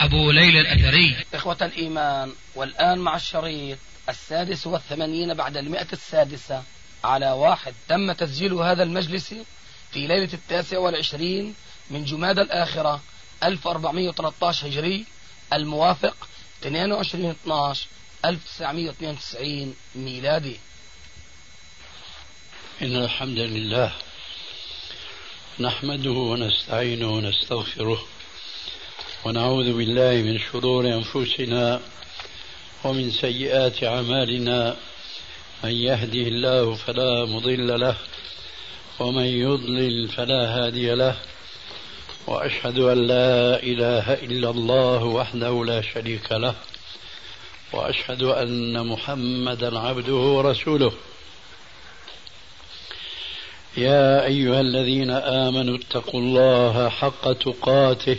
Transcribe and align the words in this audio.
أبو 0.00 0.30
ليلى 0.30 0.60
الأثري. 0.60 1.16
إخوة 1.34 1.56
الإيمان 1.62 2.32
والآن 2.54 2.98
مع 2.98 3.16
الشريط 3.16 3.78
السادس 4.08 4.66
والثمانين 4.66 5.34
بعد 5.34 5.56
المئة 5.56 5.86
السادسة. 5.92 6.62
على 7.04 7.32
واحد 7.32 7.74
تم 7.88 8.12
تسجيل 8.12 8.52
هذا 8.54 8.82
المجلس 8.82 9.34
في 9.92 10.06
ليلة 10.06 10.32
التاسع 10.32 10.78
والعشرين 10.78 11.54
من 11.90 12.04
جماد 12.04 12.38
الآخرة 12.38 13.00
1413 13.44 14.66
هجري 14.66 15.04
الموافق 15.52 16.28
22 16.60 17.30
12 17.30 17.86
1992 18.24 19.74
ميلادي. 19.94 20.56
إن 22.82 22.96
الحمد 22.96 23.38
لله 23.38 23.92
نحمده 25.60 26.10
ونستعينه 26.10 27.06
ونستغفره 27.06 28.06
ونعوذ 29.24 29.72
بالله 29.72 30.12
من 30.12 30.38
شرور 30.38 30.84
أنفسنا 30.86 31.80
ومن 32.84 33.10
سيئات 33.10 33.84
أعمالنا. 33.84 34.76
من 35.64 35.70
يهده 35.70 36.26
الله 36.28 36.74
فلا 36.74 37.24
مضل 37.24 37.80
له 37.80 37.96
ومن 38.98 39.22
يضلل 39.22 40.08
فلا 40.08 40.42
هادي 40.56 40.94
له. 40.94 41.16
وأشهد 42.26 42.78
أن 42.78 42.98
لا 43.06 43.62
إله 43.62 44.14
إلا 44.14 44.50
الله 44.50 45.04
وحده 45.04 45.64
لا 45.64 45.80
شريك 45.82 46.32
له. 46.32 46.54
وأشهد 47.72 48.22
أن 48.22 48.86
محمدا 48.86 49.78
عبده 49.78 50.22
ورسوله. 50.36 50.92
يا 53.76 54.26
أيها 54.26 54.60
الذين 54.60 55.10
آمنوا 55.10 55.76
اتقوا 55.78 56.20
الله 56.20 56.88
حق 56.88 57.32
تقاته 57.32 58.18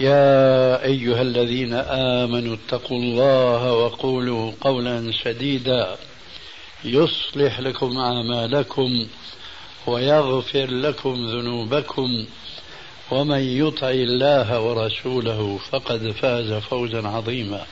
يا 0.00 0.84
أيها 0.84 1.22
الذين 1.22 1.74
آمنوا 1.74 2.56
اتقوا 2.56 2.98
الله 2.98 3.72
وقولوا 3.72 4.52
قولا 4.60 5.12
سديدا 5.24 5.96
يصلح 6.84 7.60
لكم 7.60 7.98
أعمالكم 7.98 9.06
ويغفر 9.86 10.66
لكم 10.70 11.14
ذنوبكم 11.14 12.26
ومن 13.10 13.40
يطع 13.40 13.90
الله 13.90 14.60
ورسوله 14.60 15.58
فقد 15.70 16.10
فاز 16.10 16.52
فوزا 16.52 17.08
عظيما. 17.08 17.66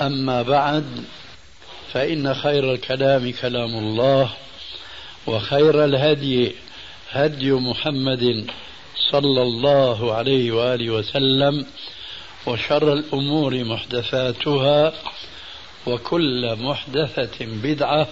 أما 0.00 0.42
بعد 0.42 1.04
فإن 1.92 2.34
خير 2.34 2.72
الكلام 2.72 3.32
كلام 3.32 3.78
الله 3.78 4.30
وخير 5.26 5.84
الهدي 5.84 6.52
هدي 7.10 7.52
محمد 7.52 8.46
صلى 9.12 9.42
الله 9.42 10.14
عليه 10.14 10.52
وآله 10.52 10.90
وسلم 10.90 11.66
وشر 12.46 12.92
الأمور 12.92 13.64
محدثاتها 13.64 14.92
وكل 15.86 16.56
محدثة 16.56 17.38
بدعة 17.40 18.08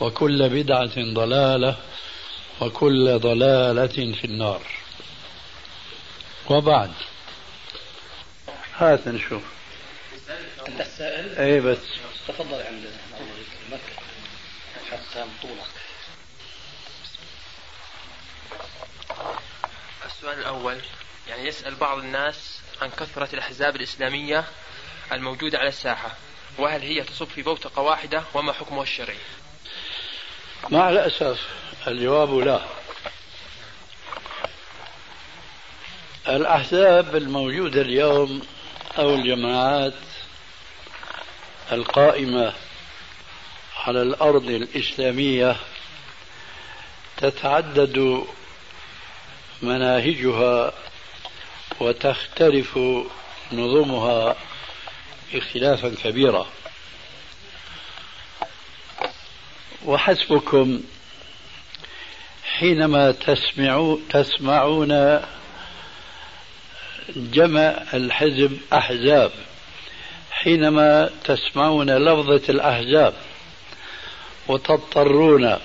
وكل 0.00 0.48
بدعة 0.48 1.14
ضلالة 1.14 1.76
وكل 2.60 3.18
ضلالة 3.18 4.12
في 4.12 4.24
النار. 4.24 4.62
وبعد. 6.50 6.90
هات 8.76 9.08
نشوف. 9.08 9.42
أنت 10.68 10.80
السائل؟ 10.80 11.38
اي 11.38 11.60
بس. 11.60 11.78
تفضل 12.28 12.54
عندنا 12.54 12.90
الله 13.20 13.34
يكرمك 13.40 13.80
حتى 14.90 15.24
طولك 15.42 15.78
السؤال 20.08 20.38
الأول 20.38 20.80
يعني 21.28 21.48
يسأل 21.48 21.74
بعض 21.74 21.98
الناس 21.98 22.60
عن 22.82 22.90
كثرة 22.90 23.28
الأحزاب 23.34 23.76
الإسلامية 23.76 24.44
الموجودة 25.12 25.58
على 25.58 25.68
الساحة 25.68 26.10
وهل 26.58 26.82
هي 26.82 27.02
تصب 27.02 27.26
في 27.26 27.42
بوتقة 27.42 27.82
واحدة 27.82 28.22
وما 28.34 28.52
حكمها 28.52 28.82
الشرعي؟ 28.82 29.18
مع 30.70 30.90
الأسف 30.90 31.48
الجواب 31.86 32.34
لا. 32.34 32.60
الأحزاب 36.28 37.16
الموجودة 37.16 37.80
اليوم 37.80 38.42
أو 38.98 39.14
الجماعات 39.14 39.94
القائمة 41.72 42.52
على 43.76 44.02
الأرض 44.02 44.44
الإسلامية 44.44 45.56
تتعدد 47.16 48.26
مناهجها 49.62 50.72
وتختلف 51.80 52.78
نظمها 53.52 54.36
اختلافا 55.34 55.94
كبيرا. 56.02 56.46
وحسبكم 59.84 60.80
حينما 62.58 63.12
تسمعوا 63.12 63.98
تسمعون 64.10 65.20
جمع 67.16 67.82
الحزب 67.94 68.58
أحزاب 68.72 69.32
حينما 70.30 71.10
تسمعون 71.24 71.90
لفظة 71.90 72.42
الأحزاب 72.48 73.14
وتضطرون 74.48 75.56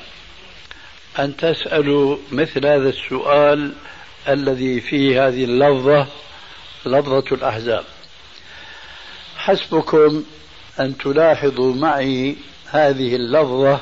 أن 1.19 1.37
تسألوا 1.37 2.17
مثل 2.31 2.65
هذا 2.65 2.89
السؤال 2.89 3.73
الذي 4.27 4.81
فيه 4.81 5.27
هذه 5.27 5.43
اللفظة 5.43 6.07
لفظة 6.85 7.35
الأحزاب. 7.35 7.83
حسبكم 9.37 10.23
أن 10.79 10.97
تلاحظوا 10.97 11.75
معي 11.75 12.35
هذه 12.69 13.15
اللفظة 13.15 13.79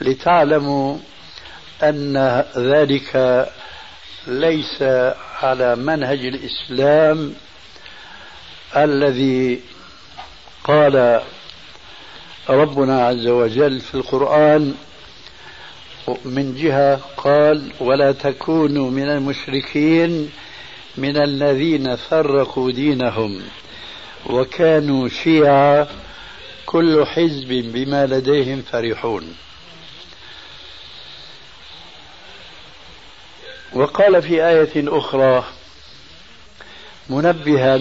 لتعلموا 0.00 0.98
أن 1.82 2.44
ذلك 2.56 3.46
ليس 4.26 4.82
على 5.42 5.76
منهج 5.76 6.18
الإسلام 6.18 7.34
الذي 8.76 9.60
قال 10.64 11.22
ربنا 12.48 13.06
عز 13.06 13.26
وجل 13.26 13.80
في 13.80 13.94
القرآن 13.94 14.74
من 16.24 16.54
جهة 16.54 17.00
قال 17.16 17.72
ولا 17.80 18.12
تكونوا 18.12 18.90
من 18.90 19.08
المشركين 19.08 20.30
من 20.96 21.16
الذين 21.16 21.96
فرقوا 21.96 22.70
دينهم 22.70 23.42
وكانوا 24.26 25.08
شيعا 25.08 25.86
كل 26.66 27.06
حزب 27.06 27.48
بما 27.48 28.06
لديهم 28.06 28.62
فرحون. 28.62 29.34
وقال 33.72 34.22
في 34.22 34.48
آية 34.48 34.98
أخرى 34.98 35.44
منبها 37.10 37.80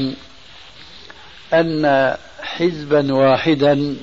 أن 1.53 2.15
حزبا 2.41 3.13
واحدا 3.13 3.95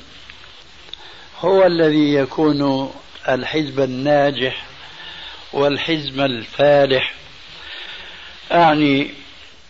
هو 1.41 1.67
الذي 1.67 2.15
يكون 2.15 2.93
الحزب 3.29 3.81
الناجح 3.81 4.65
والحزب 5.53 6.21
الفالح. 6.21 7.15
أعني 8.53 9.11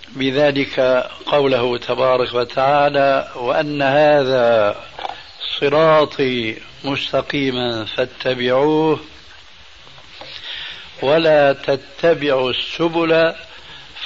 بذلك 0.08 0.80
قوله 1.26 1.78
تبارك 1.78 2.34
وتعالى 2.34 3.32
وأن 3.36 3.82
هذا 3.82 4.76
صراطي 5.60 6.56
مستقيما 6.84 7.84
فاتبعوه 7.84 9.00
ولا 11.02 11.52
تتبعوا 11.52 12.50
السبل 12.50 13.34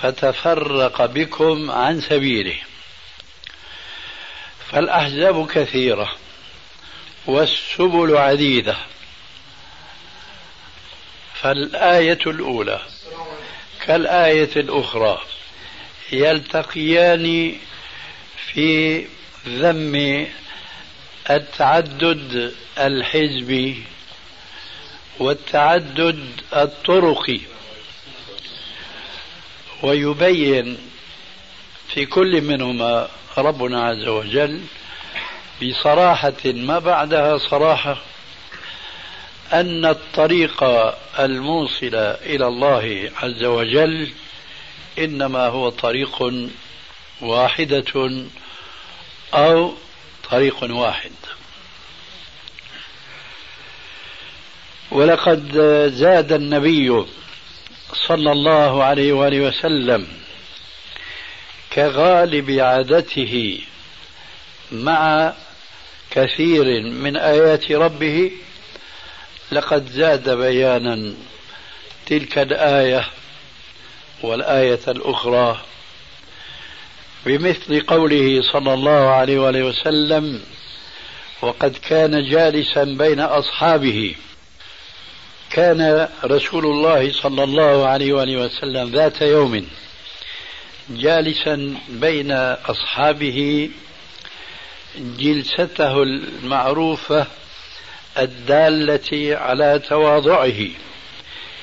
فتفرق 0.01 1.07
بكم 1.07 1.71
عن 1.71 2.01
سبيله. 2.01 2.57
فالأحزاب 4.71 5.47
كثيرة 5.47 6.13
والسبل 7.27 8.17
عديدة. 8.17 8.77
فالآية 11.41 12.19
الأولى 12.27 12.81
كالآية 13.87 14.50
الأخرى 14.56 15.19
يلتقيان 16.12 17.55
في 18.53 19.05
ذم 19.49 20.27
التعدد 21.31 22.55
الحزبي 22.79 23.83
والتعدد 25.19 26.27
الطرقي 26.56 27.41
ويبين 29.83 30.79
في 31.94 32.06
كل 32.06 32.41
منهما 32.41 33.09
ربنا 33.38 33.85
عز 33.88 34.09
وجل 34.09 34.61
بصراحة 35.62 36.33
ما 36.44 36.79
بعدها 36.79 37.38
صراحة 37.38 37.97
أن 39.53 39.85
الطريق 39.85 40.65
الموصل 41.19 41.95
إلى 41.95 42.47
الله 42.47 43.11
عز 43.23 43.45
وجل 43.45 44.11
إنما 44.99 45.47
هو 45.47 45.69
طريق 45.69 46.23
واحدة 47.21 48.25
أو 49.35 49.75
طريق 50.31 50.65
واحد. 50.71 51.13
ولقد 54.91 55.53
زاد 55.95 56.33
النبي 56.33 57.05
صلى 57.93 58.33
الله 58.33 58.85
عليه 58.85 59.13
وآله 59.13 59.41
وسلم 59.41 60.07
كغالب 61.73 62.51
عادته 62.51 63.61
مع 64.73 65.33
كثير 66.11 66.83
من 66.83 67.17
آيات 67.17 67.73
ربه 67.73 68.31
لقد 69.53 69.89
زاد 69.89 70.29
بيانا 70.31 71.15
تلك 72.07 72.39
الآية 72.39 73.09
والآية 74.23 74.81
الأخرى 74.89 75.61
بمثل 77.27 77.81
قوله 77.81 78.43
صلى 78.43 78.75
الله 78.75 79.11
عليه 79.11 79.39
وآله 79.39 79.65
وسلم 79.65 80.43
وقد 81.43 81.77
كان 81.77 82.31
جالسا 82.31 82.85
بين 82.85 83.21
أصحابه. 83.21 84.15
كان 85.51 86.09
رسول 86.25 86.67
الله 86.67 87.13
صلى 87.13 87.45
الله 87.45 87.87
عليه 87.87 88.13
وآله 88.13 88.37
وسلم 88.37 88.91
ذات 88.91 89.23
يوم 89.23 89.67
جالسا 90.91 91.75
بين 91.89 92.33
أصحابه 92.67 93.71
جلسته 94.99 96.03
المعروفة 96.03 97.27
الدالة 98.19 99.37
على 99.37 99.79
تواضعه. 99.89 100.69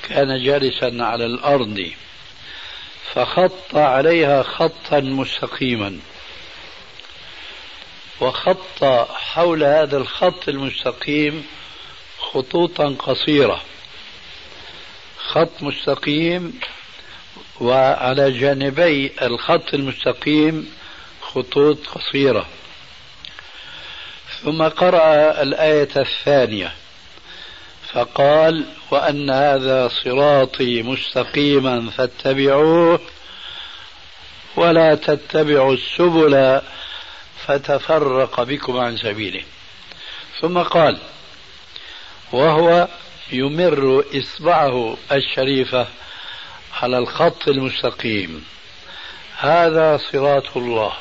كان 0.10 0.44
جالسا 0.44 0.98
على 1.00 1.26
الأرض 1.26 1.92
فخط 3.14 3.76
عليها 3.76 4.44
خطا 4.44 5.00
مستقيما. 5.00 6.00
وخط 8.22 8.84
حول 9.14 9.64
هذا 9.64 9.98
الخط 9.98 10.50
المستقيم 10.50 11.46
خطوطا 12.20 12.96
قصيرة. 13.00 13.62
خط 15.18 15.62
مستقيم 15.62 16.60
وعلى 17.62 18.32
جانبي 18.32 19.12
الخط 19.22 19.74
المستقيم 19.74 20.74
خطوط 21.22 21.88
قصيرة. 21.88 22.48
ثم 24.44 24.64
قرأ 24.64 25.42
الآية 25.42 25.90
الثانية. 25.96 26.74
فقال 27.94 28.66
وأن 28.92 29.30
هذا 29.30 29.88
صراطي 29.88 30.84
مستقيما 30.84 31.90
فاتبعوه 31.90 33.00
ولا 34.56 34.96
تتبعوا 34.96 35.74
السبل 35.74 36.62
فتفرق 37.46 38.44
بكم 38.44 38.78
عن 38.78 38.98
سبيله. 38.98 39.44
ثم 40.42 40.58
قال 40.58 40.98
وهو 42.32 42.88
يمر 43.32 44.06
إصبعه 44.16 44.98
الشريفة 45.12 45.88
على 46.82 46.98
الخط 46.98 47.48
المستقيم. 47.48 48.46
هذا 49.38 50.00
صراط 50.12 50.58
الله. 50.58 50.94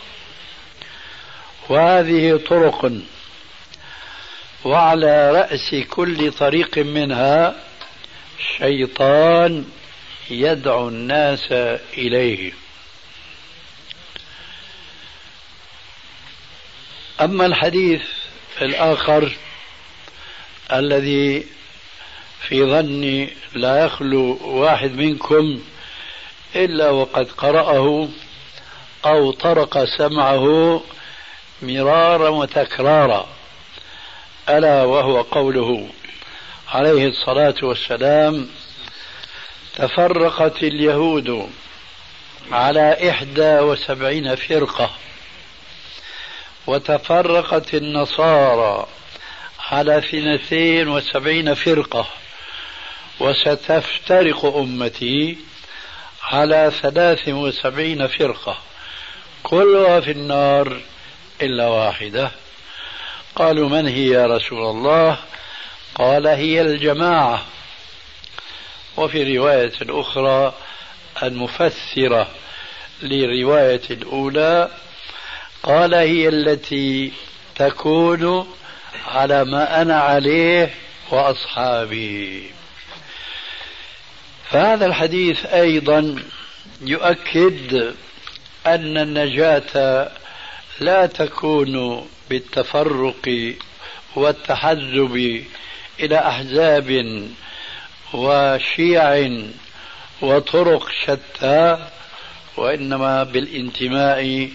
وهذه 1.68 2.40
طرق 2.48 2.92
وعلى 4.64 5.30
رأس 5.30 5.74
كل 5.90 6.32
طريق 6.32 6.78
منها 6.78 7.54
شيطان 8.58 9.64
يدعو 10.30 10.88
الناس 10.88 11.52
إليه. 11.98 12.52
أما 17.20 17.46
الحديث 17.46 18.02
الآخر 18.62 19.32
الذي 20.72 21.46
في 22.48 22.64
ظني 22.64 23.30
لا 23.54 23.84
يخلو 23.84 24.38
واحد 24.42 24.92
منكم 24.92 25.60
إلا 26.56 26.90
وقد 26.90 27.30
قرأه 27.30 28.08
أو 29.04 29.30
طرق 29.32 29.84
سمعه 29.98 30.80
مرارا 31.62 32.28
وتكرارا. 32.28 33.41
ألا 34.48 34.82
وهو 34.82 35.22
قوله 35.22 35.88
عليه 36.68 37.08
الصلاة 37.08 37.54
والسلام 37.62 38.48
تفرقت 39.76 40.62
اليهود 40.62 41.50
على 42.52 43.10
إحدى 43.10 43.58
وسبعين 43.58 44.34
فرقة 44.34 44.90
وتفرقت 46.66 47.74
النصارى 47.74 48.86
على 49.70 49.98
اثنتين 49.98 50.88
وسبعين 50.88 51.54
فرقة 51.54 52.06
وستفترق 53.20 54.44
أمتي 54.44 55.38
على 56.22 56.72
ثلاث 56.82 57.28
وسبعين 57.28 58.06
فرقة 58.06 58.58
كلها 59.42 60.00
في 60.00 60.10
النار 60.10 60.80
إلا 61.42 61.68
واحدة. 61.68 62.30
قالوا 63.36 63.68
من 63.68 63.86
هي 63.88 64.06
يا 64.06 64.26
رسول 64.26 64.70
الله؟ 64.70 65.18
قال 65.94 66.26
هي 66.26 66.60
الجماعة. 66.60 67.42
وفي 68.96 69.38
رواية 69.38 69.72
أخرى 69.82 70.54
المفسرة 71.22 72.28
للرواية 73.02 73.82
الأولى 73.90 74.70
قال 75.62 75.94
هي 75.94 76.28
التي 76.28 77.12
تكون 77.54 78.52
على 79.06 79.44
ما 79.44 79.82
أنا 79.82 80.00
عليه 80.00 80.74
وأصحابي. 81.10 82.50
فهذا 84.50 84.86
الحديث 84.86 85.46
أيضا 85.46 86.22
يؤكد 86.80 87.94
أن 88.66 88.98
النجاة 88.98 90.10
لا 90.80 91.06
تكون 91.06 92.06
بالتفرق 92.30 93.54
والتحزب 94.16 95.44
إلى 96.00 96.18
أحزاب 96.18 97.22
وشيع 98.14 99.30
وطرق 100.22 100.88
شتى 101.04 101.86
وإنما 102.56 103.24
بالانتماء 103.24 104.50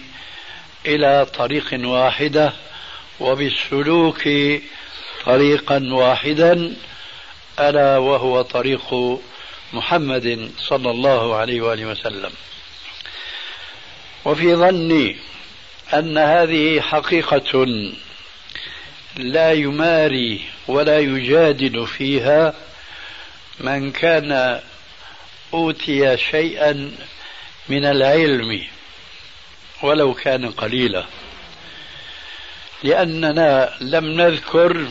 إلى 0.86 1.26
طريق 1.34 1.88
واحدة 1.88 2.52
وبالسلوك 3.20 4.28
طريقا 5.24 5.88
واحدا 5.92 6.76
ألا 7.60 7.98
وهو 7.98 8.42
طريق 8.42 9.18
محمد 9.72 10.50
صلى 10.58 10.90
الله 10.90 11.36
عليه 11.36 11.60
وآله 11.60 11.86
وسلم. 11.86 12.30
وفي 14.24 14.54
ظني 14.54 15.16
أن 15.94 16.18
هذه 16.18 16.80
حقيقة 16.80 17.66
لا 19.16 19.52
يماري 19.52 20.40
ولا 20.68 20.98
يجادل 20.98 21.86
فيها 21.86 22.54
من 23.60 23.92
كان 23.92 24.60
أوتي 25.54 26.16
شيئا 26.16 26.92
من 27.68 27.84
العلم 27.84 28.64
ولو 29.82 30.14
كان 30.14 30.50
قليلا. 30.50 31.06
لأننا 32.82 33.74
لم 33.80 34.04
نذكر 34.04 34.88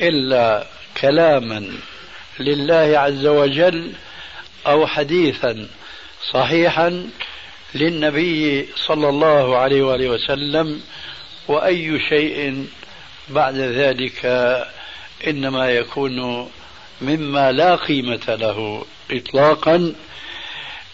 إلا 0.00 0.66
كلاما 1.00 1.72
لله 2.38 2.98
عز 2.98 3.26
وجل 3.26 3.92
أو 4.66 4.86
حديثا 4.86 5.68
صحيحا 6.32 7.10
للنبي 7.74 8.68
صلى 8.76 9.08
الله 9.08 9.56
عليه 9.56 9.82
وآله 9.82 10.08
وسلم 10.08 10.80
وأي 11.48 12.00
شيء 12.08 12.66
بعد 13.28 13.54
ذلك 13.54 14.26
إنما 15.26 15.70
يكون 15.70 16.50
مما 17.00 17.52
لا 17.52 17.76
قيمة 17.76 18.26
له 18.28 18.84
إطلاقا 19.10 19.94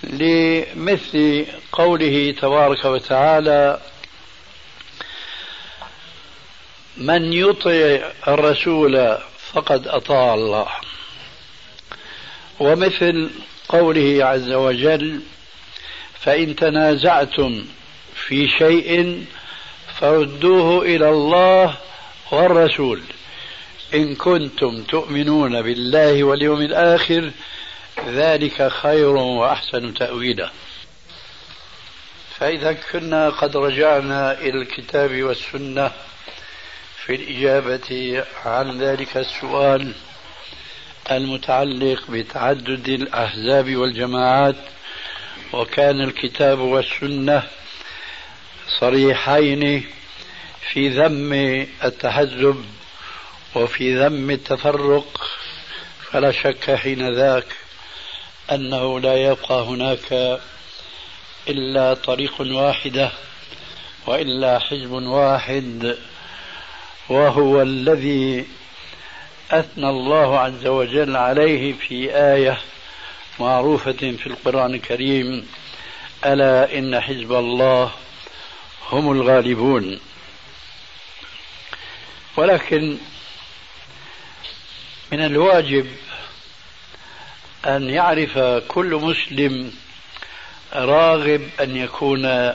لمثل 0.02 1.46
قوله 1.72 2.34
تبارك 2.40 2.84
وتعالى 2.84 3.80
من 6.96 7.32
يطع 7.32 7.98
الرسول 8.28 9.18
فقد 9.52 9.88
أطاع 9.88 10.34
الله 10.34 10.66
ومثل 12.60 13.30
قوله 13.68 14.24
عز 14.24 14.52
وجل 14.52 15.20
فإن 16.20 16.56
تنازعتم 16.56 17.64
في 18.14 18.48
شيء 18.48 19.24
فردوه 20.00 20.82
إلى 20.82 21.10
الله 21.10 21.76
والرسول. 22.30 23.02
إن 23.94 24.14
كنتم 24.14 24.82
تؤمنون 24.82 25.62
بالله 25.62 26.24
واليوم 26.24 26.62
الآخر 26.62 27.30
ذلك 28.08 28.68
خير 28.68 29.08
وأحسن 29.16 29.94
تأويلا. 29.94 30.50
فإذا 32.38 32.72
كنا 32.72 33.30
قد 33.30 33.56
رجعنا 33.56 34.32
إلى 34.32 34.62
الكتاب 34.62 35.22
والسنة 35.22 35.90
في 37.04 37.14
الإجابة 37.14 38.24
عن 38.44 38.78
ذلك 38.78 39.16
السؤال 39.16 39.92
المتعلق 41.10 42.10
بتعدد 42.10 42.88
الأحزاب 42.88 43.76
والجماعات. 43.76 44.56
وكان 45.56 46.00
الكتاب 46.00 46.58
والسنة 46.58 47.42
صريحين 48.80 49.84
في 50.72 50.88
ذم 50.88 51.32
التحزب 51.84 52.64
وفي 53.54 53.98
ذم 53.98 54.30
التفرق 54.30 55.26
فلا 56.12 56.32
شك 56.32 56.74
حين 56.74 57.14
ذاك 57.14 57.46
أنه 58.52 59.00
لا 59.00 59.16
يبقى 59.16 59.62
هناك 59.62 60.40
إلا 61.48 61.94
طريق 61.94 62.40
واحدة 62.40 63.10
وإلا 64.06 64.58
حزب 64.58 64.90
واحد 64.92 65.96
وهو 67.08 67.62
الذي 67.62 68.46
أثنى 69.50 69.88
الله 69.88 70.38
عز 70.38 70.66
وجل 70.66 71.16
عليه 71.16 71.72
في 71.72 72.16
آية 72.16 72.58
معروفة 73.40 73.92
في 73.92 74.26
القرآن 74.26 74.74
الكريم 74.74 75.48
ألا 76.24 76.78
إن 76.78 77.00
حزب 77.00 77.32
الله 77.32 77.92
هم 78.90 79.12
الغالبون. 79.12 80.00
ولكن 82.36 82.98
من 85.12 85.20
الواجب 85.20 85.86
أن 87.66 87.90
يعرف 87.90 88.38
كل 88.68 88.94
مسلم 88.94 89.72
راغب 90.72 91.48
أن 91.60 91.76
يكون 91.76 92.52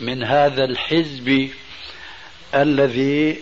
من 0.00 0.22
هذا 0.24 0.64
الحزب 0.64 1.50
الذي 2.54 3.38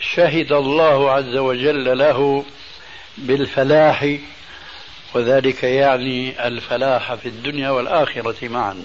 شهد 0.00 0.52
الله 0.52 1.10
عز 1.10 1.36
وجل 1.36 1.98
له 1.98 2.44
بالفلاح 3.18 4.18
وذلك 5.14 5.62
يعني 5.62 6.46
الفلاح 6.46 7.14
في 7.14 7.28
الدنيا 7.28 7.70
والآخرة 7.70 8.48
معا. 8.48 8.82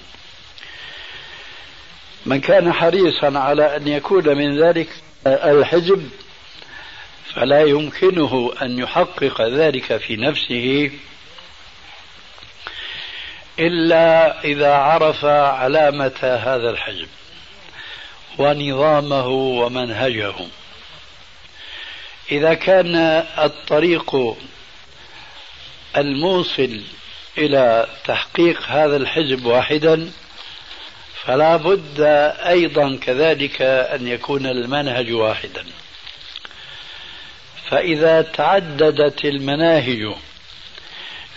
من 2.26 2.42
كان 2.42 2.74
حريصا 2.74 3.40
على 3.40 3.76
أن 3.76 3.88
يكون 3.88 4.38
من 4.38 4.64
ذلك 4.64 4.90
الحزب 5.28 6.10
فلا 7.36 7.62
يمكنه 7.62 8.54
أن 8.62 8.80
يحقق 8.80 9.42
ذلك 9.42 9.98
في 9.98 10.16
نفسه 10.16 10.92
إلا 13.60 14.44
إذا 14.44 14.74
عرف 14.74 15.26
علامة 15.26 16.40
هذا 16.46 16.70
الحزب 16.70 17.08
ونظامه 18.38 19.28
ومنهجه. 19.28 20.34
إذا 22.32 22.54
كان 22.54 22.96
الطريق 23.38 24.36
الموصل 25.98 26.82
إلى 27.38 27.88
تحقيق 28.06 28.62
هذا 28.68 28.96
الحزب 28.96 29.46
واحدا 29.46 30.12
فلا 31.26 31.58
بد 31.58 32.02
أيضا 32.48 32.98
كذلك 33.02 33.62
أن 33.62 34.08
يكون 34.08 34.46
المنهج 34.46 35.12
واحدا. 35.12 35.66
فإذا 37.70 38.22
تعددت 38.22 39.26
المناهج 39.26 40.14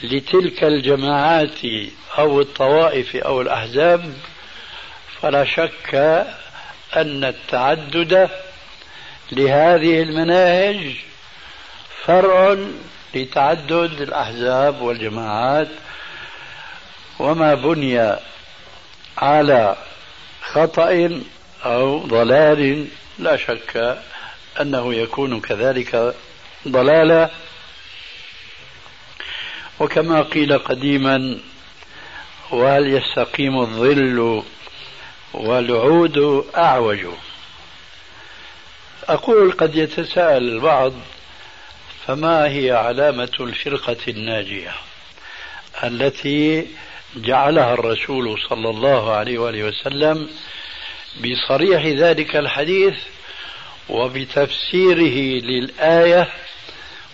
لتلك 0.03 0.65
الجماعات 0.65 1.59
أو 2.19 2.41
الطوائف 2.41 3.17
أو 3.17 3.41
الأحزاب 3.41 4.15
فلا 5.23 5.45
شك 5.45 5.95
أن 6.97 7.25
التعدد 7.25 8.31
لهذه 9.33 10.03
المناهج 10.03 10.95
فرع 12.05 12.57
لتعدد 13.17 14.01
الأحزاب 14.01 14.83
والجماعات 14.83 15.69
وما 17.19 17.55
بني 17.55 18.17
على 19.19 19.77
خطأ 20.43 21.21
أو 21.65 21.99
ضلال 21.99 22.87
لا 23.19 23.37
شك 23.37 23.99
أنه 24.61 24.95
يكون 24.95 25.41
كذلك 25.41 26.15
ضلالا. 26.69 27.31
وكما 29.81 30.23
قيل 30.23 30.59
قديما 30.59 31.39
وهل 32.51 32.87
يستقيم 32.95 33.59
الظل 33.59 34.43
والعود 35.33 36.47
أعوج؟ 36.57 37.07
أقول 39.09 39.53
قد 39.53 39.75
يتساءل 39.75 40.49
البعض 40.49 40.93
فما 42.07 42.45
هي 42.45 42.71
علامة 42.71 43.33
الفرقة 43.41 43.97
الناجية 44.09 44.75
التي 45.85 46.67
جعلها 47.17 47.75
الرسول 47.75 48.39
صلى 48.49 48.71
الله 48.71 49.13
عليه 49.13 49.39
وآله 49.39 49.65
وسلم 49.65 50.29
بصريح 51.25 51.87
ذلك 51.87 52.37
الحديث 52.37 52.95
وبتفسيره 53.89 55.43
للآية 55.45 56.29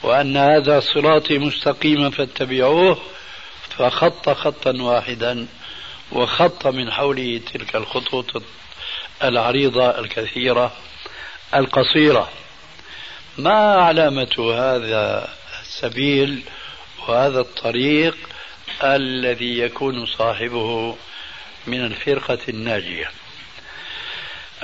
وأن 0.03 0.37
هذا 0.37 0.81
صراطي 0.81 1.39
مستقيما 1.39 2.11
فاتبعوه 2.11 2.99
فخط 3.79 4.31
خطا 4.31 4.73
واحدا 4.83 5.47
وخط 6.13 6.67
من 6.67 6.93
حوله 6.93 7.41
تلك 7.53 7.77
الخطوط 7.77 8.43
العريضة 9.25 9.99
الكثيرة 9.99 10.73
القصيرة. 11.55 12.29
ما 13.39 13.75
علامة 13.75 14.55
هذا 14.55 15.29
السبيل 15.63 16.43
وهذا 17.09 17.41
الطريق 17.41 18.17
الذي 18.85 19.59
يكون 19.59 20.07
صاحبه 20.07 20.97
من 21.67 21.85
الفرقة 21.85 22.39
الناجية؟ 22.49 23.11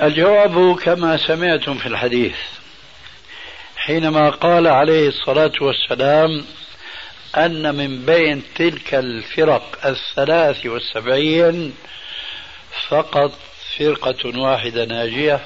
الجواب 0.01 0.75
كما 0.79 1.17
سمعتم 1.17 1.77
في 1.77 1.85
الحديث 1.85 2.35
حينما 3.75 4.29
قال 4.29 4.67
عليه 4.67 5.07
الصلاة 5.07 5.53
والسلام 5.61 6.45
أن 7.37 7.75
من 7.75 8.05
بين 8.05 8.43
تلك 8.55 8.95
الفرق 8.95 9.85
الثلاث 9.85 10.65
والسبعين 10.65 11.75
فقط 12.87 13.31
فرقة 13.77 14.39
واحدة 14.39 14.85
ناجية 14.85 15.39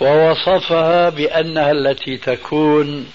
ووصفها 0.00 1.08
بأنها 1.08 1.72
التي 1.72 2.16
تكون 2.16 3.10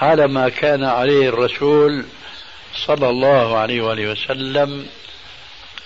على 0.00 0.28
ما 0.28 0.48
كان 0.48 0.84
عليه 0.84 1.28
الرسول 1.28 2.04
صلى 2.86 3.08
الله 3.08 3.58
عليه 3.58 3.82
وآله 3.82 4.10
وسلم 4.10 4.86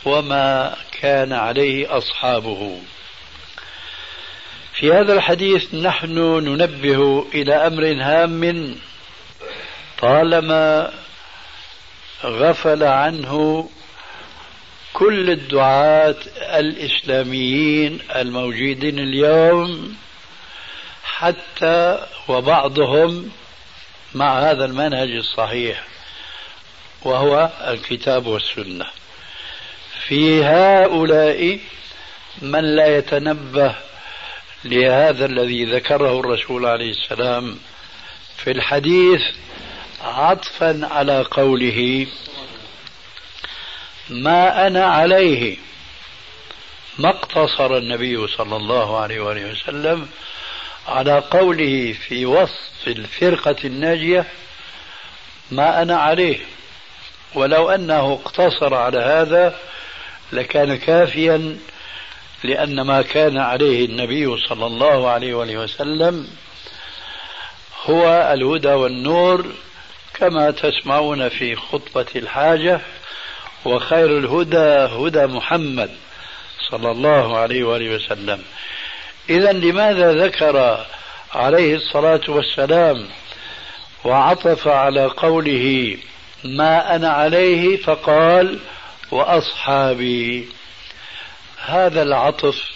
وما 0.05 0.77
كان 1.01 1.33
عليه 1.33 1.99
أصحابه. 1.99 2.81
في 4.75 4.93
هذا 4.93 5.13
الحديث 5.13 5.75
نحن 5.75 6.19
ننبه 6.19 7.27
إلى 7.35 7.55
أمر 7.55 7.93
هام 8.03 8.75
طالما 9.99 10.91
غفل 12.25 12.83
عنه 12.83 13.69
كل 14.95 15.31
الدعاة 15.31 16.17
الإسلاميين 16.39 17.99
الموجودين 18.17 18.99
اليوم 18.99 19.97
حتى 21.05 22.07
وبعضهم 22.29 23.31
مع 24.15 24.39
هذا 24.39 24.65
المنهج 24.65 25.11
الصحيح 25.11 25.85
وهو 27.03 27.51
الكتاب 27.69 28.27
والسنة. 28.27 28.87
في 30.07 30.45
هؤلاء 30.45 31.59
من 32.43 32.77
لا 32.77 32.99
يتنبه 32.99 33.75
لهذا 34.65 35.27
الذي 35.27 35.65
ذكره 35.65 36.21
الرسول 36.21 36.67
عليه 36.67 36.91
السلام 36.91 37.59
في 38.37 38.51
الحديث 38.51 39.23
عطفا 40.05 40.89
على 40.93 41.23
قوله 41.31 42.07
ما 44.11 44.67
أنا 44.67 44.85
عليه. 44.85 45.57
ما 46.99 47.09
اقتصر 47.11 47.77
النبي 47.77 48.27
صلى 48.27 48.57
الله 48.57 49.01
عليه 49.01 49.21
وآله 49.21 49.51
وسلم 49.51 50.09
على 50.89 51.19
قوله 51.19 51.93
في 51.93 52.27
وصف 52.27 52.87
الفرقة 52.89 53.57
الناجية 53.65 54.27
ما 55.51 55.83
أنا 55.83 55.97
عليه. 55.97 56.39
ولو 57.35 57.71
أنه 57.71 58.13
اقتصر 58.13 58.75
على 58.75 58.99
هذا 58.99 59.59
لكان 60.33 60.77
كافيا 60.77 61.59
لأن 62.45 62.81
ما 62.81 63.03
كان 63.03 63.39
عليه 63.39 63.85
النبي 63.85 64.37
صلى 64.49 64.67
الله 64.67 65.11
عليه 65.11 65.35
وآله 65.35 65.57
وسلم 65.57 66.29
هو 67.85 68.33
الهدى 68.33 68.69
والنور 68.73 69.47
كما 70.15 70.51
تسمعون 70.51 71.29
في 71.29 71.57
خطبة 71.57 72.07
الحاجة 72.17 72.81
وخير 73.65 74.19
الهدى 74.19 74.95
هدى 74.95 75.27
محمد 75.27 75.91
صلى 76.71 76.91
الله 76.91 77.39
عليه 77.39 77.65
وآله 77.65 77.95
وسلم. 77.95 78.43
إذا 79.31 79.53
لماذا 79.53 80.13
ذكر 80.13 80.87
عليه 81.35 81.75
الصلاة 81.75 82.21
والسلام 82.29 83.09
وعطف 84.05 84.69
على 84.69 85.07
قوله 85.07 85.97
ما 86.45 86.97
أنا 86.97 87.09
عليه 87.09 87.77
فقال 87.77 88.59
وأصحابي؟ 89.11 90.49
هذا 91.67 92.03
العطف 92.03 92.71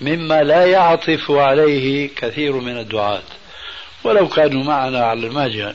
مما 0.00 0.42
لا 0.42 0.66
يعطف 0.66 1.30
عليه 1.30 2.10
كثير 2.16 2.52
من 2.52 2.78
الدعاة 2.78 3.22
ولو 4.04 4.28
كانوا 4.28 4.64
معنا 4.64 5.04
على 5.04 5.28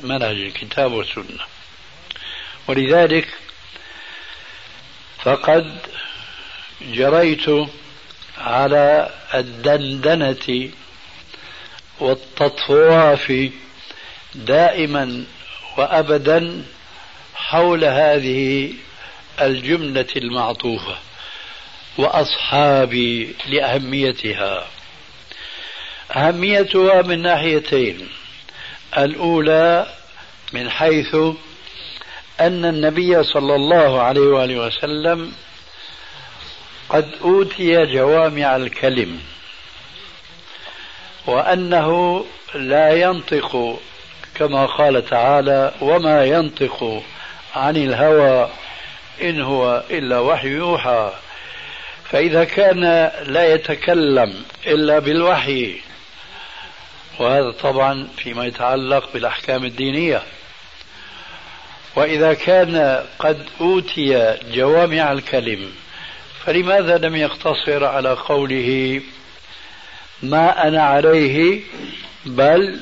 منهج 0.03 0.37
الكتاب 0.37 0.91
والسنة. 0.91 1.43
ولذلك 2.67 3.27
فقد 5.25 5.77
جريت 6.81 7.45
على 8.37 9.09
الدندنة 9.33 10.69
والتطواف 11.99 13.49
دائما 14.35 15.23
وأبدا 15.77 16.63
حول 17.35 17.85
هذه 17.85 18.73
الجملة 19.41 20.07
المعطوفة 20.15 20.97
وأصحابي 21.97 23.35
لأهميتها. 23.47 24.67
أهميتها 26.11 27.01
من 27.01 27.21
ناحيتين. 27.21 28.07
الأولى 28.97 29.87
من 30.53 30.69
حيث 30.69 31.15
أن 32.39 32.65
النبي 32.65 33.23
صلى 33.23 33.55
الله 33.55 34.01
عليه 34.01 34.21
وآله 34.21 34.59
وسلم 34.67 35.31
قد 36.89 37.11
أوتي 37.21 37.85
جوامع 37.85 38.55
الكلم 38.55 39.19
وأنه 41.27 42.25
لا 42.55 42.93
ينطق 42.93 43.79
كما 44.35 44.65
قال 44.65 45.05
تعالى 45.05 45.71
وما 45.81 46.25
ينطق 46.25 47.03
عن 47.55 47.77
الهوى 47.77 48.49
إن 49.21 49.41
هو 49.41 49.83
إلا 49.89 50.19
وحي 50.19 50.47
يوحى 50.47 51.13
فإذا 52.09 52.43
كان 52.43 52.81
لا 53.25 53.53
يتكلم 53.53 54.43
إلا 54.67 54.99
بالوحي 54.99 55.75
وهذا 57.19 57.51
طبعا 57.51 58.07
فيما 58.17 58.45
يتعلق 58.45 59.13
بالأحكام 59.13 59.65
الدينية. 59.65 60.23
وإذا 61.95 62.33
كان 62.33 63.05
قد 63.19 63.45
أوتي 63.61 64.37
جوامع 64.51 65.11
الكلم 65.11 65.71
فلماذا 66.45 66.97
لم 66.97 67.15
يقتصر 67.15 67.85
على 67.85 68.13
قوله 68.13 69.01
ما 70.23 70.67
أنا 70.67 70.83
عليه 70.83 71.61
بل 72.25 72.79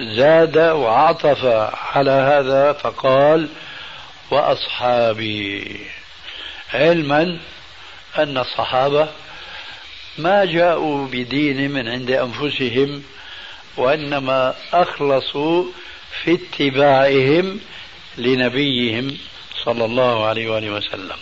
زاد 0.00 0.58
وعطف 0.58 1.44
على 1.94 2.10
هذا 2.10 2.72
فقال 2.72 3.48
وأصحابي. 4.30 5.80
علما 6.74 7.38
أن 8.18 8.38
الصحابة 8.38 9.08
ما 10.18 10.44
جاءوا 10.44 11.06
بدين 11.06 11.70
من 11.70 11.88
عند 11.88 12.10
أنفسهم 12.10 13.02
وإنما 13.76 14.54
أخلصوا 14.72 15.64
في 16.22 16.34
اتباعهم 16.34 17.60
لنبيهم 18.18 19.18
صلى 19.64 19.84
الله 19.84 20.26
عليه 20.26 20.50
وآله 20.50 20.70
وسلم. 20.70 21.16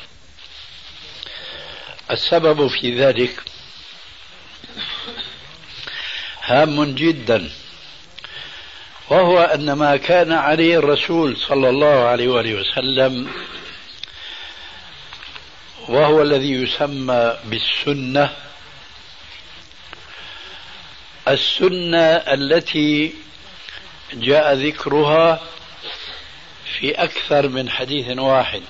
السبب 2.11 2.67
في 2.67 3.05
ذلك 3.05 3.43
هام 6.43 6.85
جدا 6.95 7.51
وهو 9.11 9.41
أن 9.41 9.73
ما 9.73 9.97
كان 9.97 10.33
عليه 10.33 10.79
الرسول 10.79 11.37
صلى 11.37 11.69
الله 11.69 12.05
عليه 12.05 12.29
وآله 12.29 12.55
وسلم 12.55 13.31
وهو 15.89 16.23
الذي 16.23 16.51
يسمى 16.53 17.37
بالسنة 17.45 18.31
السنة 21.29 22.07
التي 22.17 23.15
جاء 24.13 24.55
ذكرها 24.55 25.41
في 26.81 26.91
أكثر 26.91 27.49
من 27.49 27.71
حديث 27.71 28.19
واحد. 28.19 28.63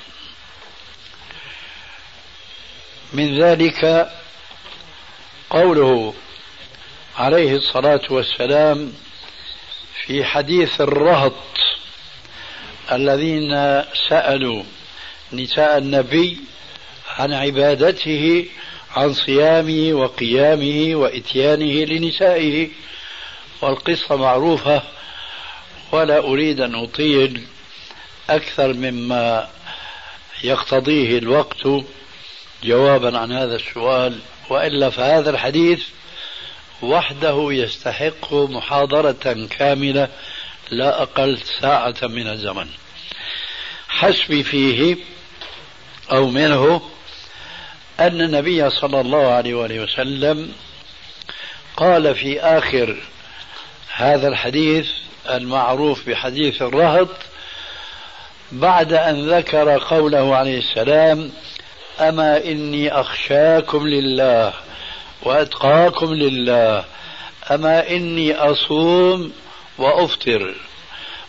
من 3.13 3.43
ذلك 3.43 4.11
قوله 5.51 6.15
عليه 7.17 7.57
الصلاة 7.57 8.01
والسلام 8.11 8.93
في 10.07 10.25
حديث 10.25 10.81
الرهط 10.81 11.35
الذين 12.93 13.83
سألوا 14.09 14.63
نساء 15.33 15.79
النبي 15.79 16.39
عن 17.19 17.33
عبادته 17.33 18.47
عن 18.97 19.13
صيامه 19.15 19.93
وقيامه 19.93 20.95
وإتيانه 20.95 21.85
لنسائه 21.85 22.69
والقصة 23.61 24.17
معروفة 24.17 24.83
ولا 25.93 26.19
أريد 26.19 26.61
أن 26.61 26.75
أطيل 26.75 27.47
أكثر 28.31 28.73
مما 28.73 29.49
يقتضيه 30.45 31.19
الوقت 31.19 31.69
جوابا 32.65 33.19
عن 33.19 33.33
هذا 33.33 33.57
السؤال. 33.57 34.19
وإلا 34.51 34.91
فهذا 34.91 35.31
الحديث 35.31 35.83
وحده 36.83 37.49
يستحق 37.51 38.35
محاضرة 38.35 39.47
كاملة 39.59 40.09
لا 40.71 41.03
أقل 41.03 41.39
ساعة 41.61 41.97
من 42.03 42.27
الزمن. 42.27 42.67
حسبي 43.89 44.43
فيه 44.43 44.97
أو 46.13 46.31
منه 46.31 46.83
أن 48.01 48.21
النبي 48.21 48.71
صلى 48.71 49.01
الله 49.01 49.27
عليه 49.27 49.55
وآله 49.55 49.81
وسلم 49.81 50.53
قال 51.77 52.15
في 52.15 52.41
آخر 52.41 52.97
هذا 53.95 54.29
الحديث 54.29 54.91
المعروف 55.31 56.09
بحديث 56.09 56.63
الرهط 56.63 57.09
بعد 58.53 58.93
أن 58.93 59.31
ذكر 59.31 59.79
قوله 59.79 60.37
عليه 60.37 60.59
السلام 60.59 61.31
أما 62.01 62.45
إني 62.45 62.93
أخشاكم 62.93 63.87
لله 63.87 64.53
وأتقاكم 65.23 66.15
لله 66.15 66.85
أما 67.51 67.91
إني 67.91 68.35
أصوم 68.35 69.33
وأفطر 69.79 70.55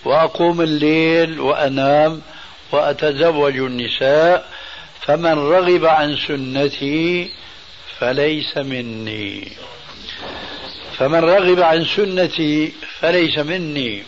وأقوم 0.05 0.61
الليل 0.61 1.39
وأنام 1.39 2.21
وأتزوج 2.71 3.57
النساء 3.57 4.49
فمن 5.01 5.33
رغب 5.33 5.85
عن 5.85 6.17
سنتي 6.27 7.31
فليس 7.99 8.57
مني. 8.57 9.51
فمن 10.97 11.19
رغب 11.19 11.61
عن 11.61 11.85
سنتي 11.85 12.73
فليس 12.99 13.37
مني. 13.37 14.03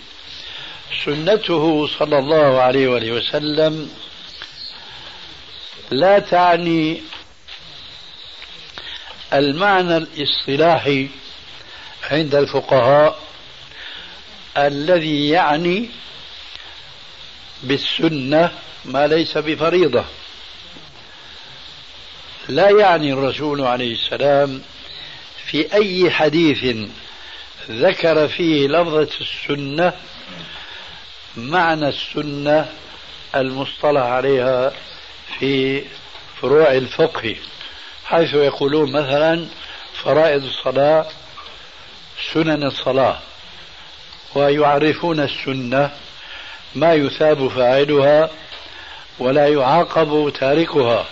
سنته 1.06 1.88
صلى 1.88 2.17
الله 2.19 2.62
عليه 2.62 2.88
وآله 2.88 3.12
وسلم 3.12 3.91
لا 5.91 6.19
تعني 6.19 7.01
المعنى 9.34 9.97
الاصطلاحي 9.97 11.10
عند 12.12 12.36
الفقهاء 12.36 13.19
الذي 14.58 15.30
يعني 15.30 15.89
بالسنة 17.63 18.51
ما 18.86 19.08
ليس 19.08 19.38
بفريضة. 19.38 20.06
لا 22.47 22.69
يعني 22.69 23.13
الرسول 23.13 23.62
عليه 23.62 23.93
السلام 23.93 24.62
في 25.45 25.73
أي 25.73 26.12
حديث 26.12 26.75
ذكر 27.69 28.27
فيه 28.27 28.67
لفظة 28.67 29.10
السنة 29.21 29.93
معنى 31.38 31.88
السنة 31.88 32.70
المصطلح 33.36 34.02
عليها 34.02 34.74
في 35.39 35.84
فروع 36.41 36.72
الفقه 36.72 37.36
حيث 38.06 38.34
يقولون 38.34 38.91
مثلا 38.91 39.48
فرائض 39.94 40.44
الصلاة 40.44 41.06
سنن 42.34 42.63
الصلاة 42.63 43.20
ويعرفون 44.36 45.20
السنة 45.20 45.91
ما 46.76 46.94
يثاب 46.94 47.48
فاعلها 47.48 48.30
ولا 49.20 49.48
يعاقب 49.48 50.34
تاركها. 50.39 51.06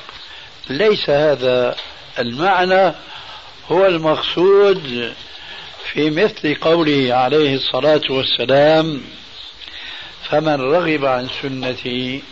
ليس 0.69 1.10
هذا 1.10 1.75
المعنى 2.19 2.93
هو 3.71 3.86
المقصود 3.86 5.13
في 5.93 6.10
مثل 6.10 6.55
قوله 6.55 7.13
عليه 7.13 7.55
الصلاة 7.55 8.01
والسلام 8.10 9.01
فمن 10.31 10.61
رغب 10.61 11.05
عن 11.05 11.27
سنتي 11.41 12.23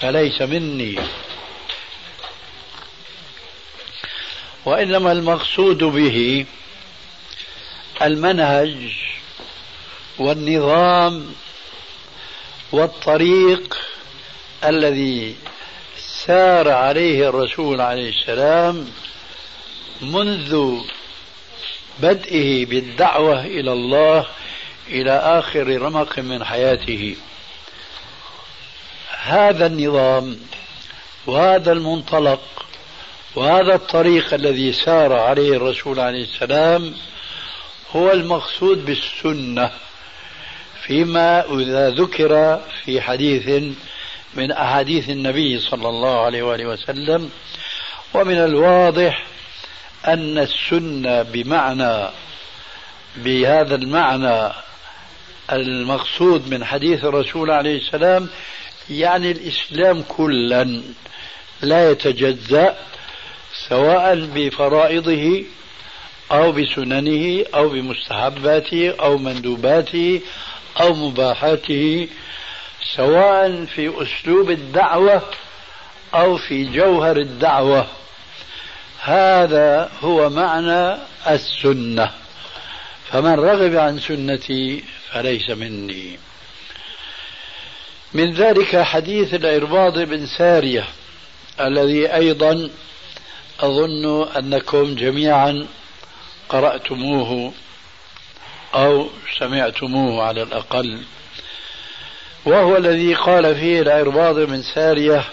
فليس 0.00 0.42
مني. 0.42 0.98
وإنما 4.64 5.12
المقصود 5.12 5.78
به 5.84 6.46
المنهج 8.02 8.76
والنظام 10.18 11.34
والطريق 12.72 13.78
الذي 14.64 15.36
سار 15.96 16.68
عليه 16.70 17.28
الرسول 17.28 17.80
عليه 17.80 18.08
السلام 18.08 18.88
منذ 20.02 20.80
بدئه 21.98 22.66
بالدعوة 22.66 23.44
إلى 23.46 23.72
الله 23.72 24.26
إلى 24.88 25.10
آخر 25.10 25.82
رمق 25.82 26.18
من 26.18 26.44
حياته. 26.44 27.16
هذا 29.24 29.66
النظام 29.66 30.36
وهذا 31.26 31.72
المنطلق 31.72 32.40
وهذا 33.34 33.74
الطريق 33.74 34.34
الذي 34.34 34.72
سار 34.72 35.12
عليه 35.12 35.56
الرسول 35.56 36.00
عليه 36.00 36.22
السلام 36.22 36.94
هو 37.96 38.12
المقصود 38.12 38.84
بالسنة 38.84 39.70
فيما 40.82 41.44
إذا 41.60 41.90
ذكر 41.90 42.60
في 42.84 43.00
حديث 43.00 43.62
من 44.34 44.52
أحاديث 44.52 45.10
النبي 45.10 45.58
صلى 45.58 45.88
الله 45.88 46.20
عليه 46.20 46.42
وآله 46.42 46.66
وسلم 46.66 47.30
ومن 48.14 48.36
الواضح 48.36 49.26
أن 50.06 50.38
السنة 50.38 51.22
بمعنى 51.22 52.08
بهذا 53.16 53.74
المعنى 53.74 54.52
المقصود 55.52 56.54
من 56.54 56.64
حديث 56.64 57.04
الرسول 57.04 57.50
عليه 57.50 57.78
السلام 57.78 58.28
يعني 58.90 59.30
الإسلام 59.30 60.02
كلا 60.08 60.82
لا 61.62 61.90
يتجزأ 61.90 62.76
سواء 63.68 64.14
بفرائضه 64.34 65.44
أو 66.32 66.52
بسننه 66.52 67.44
أو 67.54 67.68
بمستحباته 67.68 68.94
أو 69.00 69.18
مندوباته 69.18 70.20
أو 70.80 70.94
مباحاته 70.94 72.08
سواء 72.96 73.64
في 73.64 74.02
أسلوب 74.02 74.50
الدعوة 74.50 75.22
أو 76.14 76.36
في 76.36 76.64
جوهر 76.64 77.16
الدعوة. 77.16 77.86
هذا 79.02 79.90
هو 80.00 80.30
معنى 80.30 80.98
السنة. 81.28 82.10
فمن 83.10 83.34
رغب 83.34 83.76
عن 83.76 83.98
سنتي 83.98 84.84
فليس 85.10 85.50
مني. 85.50 86.18
من 88.14 88.34
ذلك 88.34 88.82
حديث 88.82 89.34
العرباض 89.34 89.98
بن 89.98 90.26
سارية 90.26 90.84
الذي 91.60 92.14
أيضا 92.14 92.70
أظن 93.60 94.28
أنكم 94.36 94.94
جميعا 94.94 95.66
قرأتموه 96.48 97.52
أو 98.74 99.08
سمعتموه 99.38 100.22
على 100.22 100.42
الأقل. 100.42 101.02
وهو 102.44 102.76
الذي 102.76 103.14
قال 103.14 103.54
فيه 103.54 103.82
العرباض 103.82 104.38
بن 104.38 104.62
سارية 104.62 105.24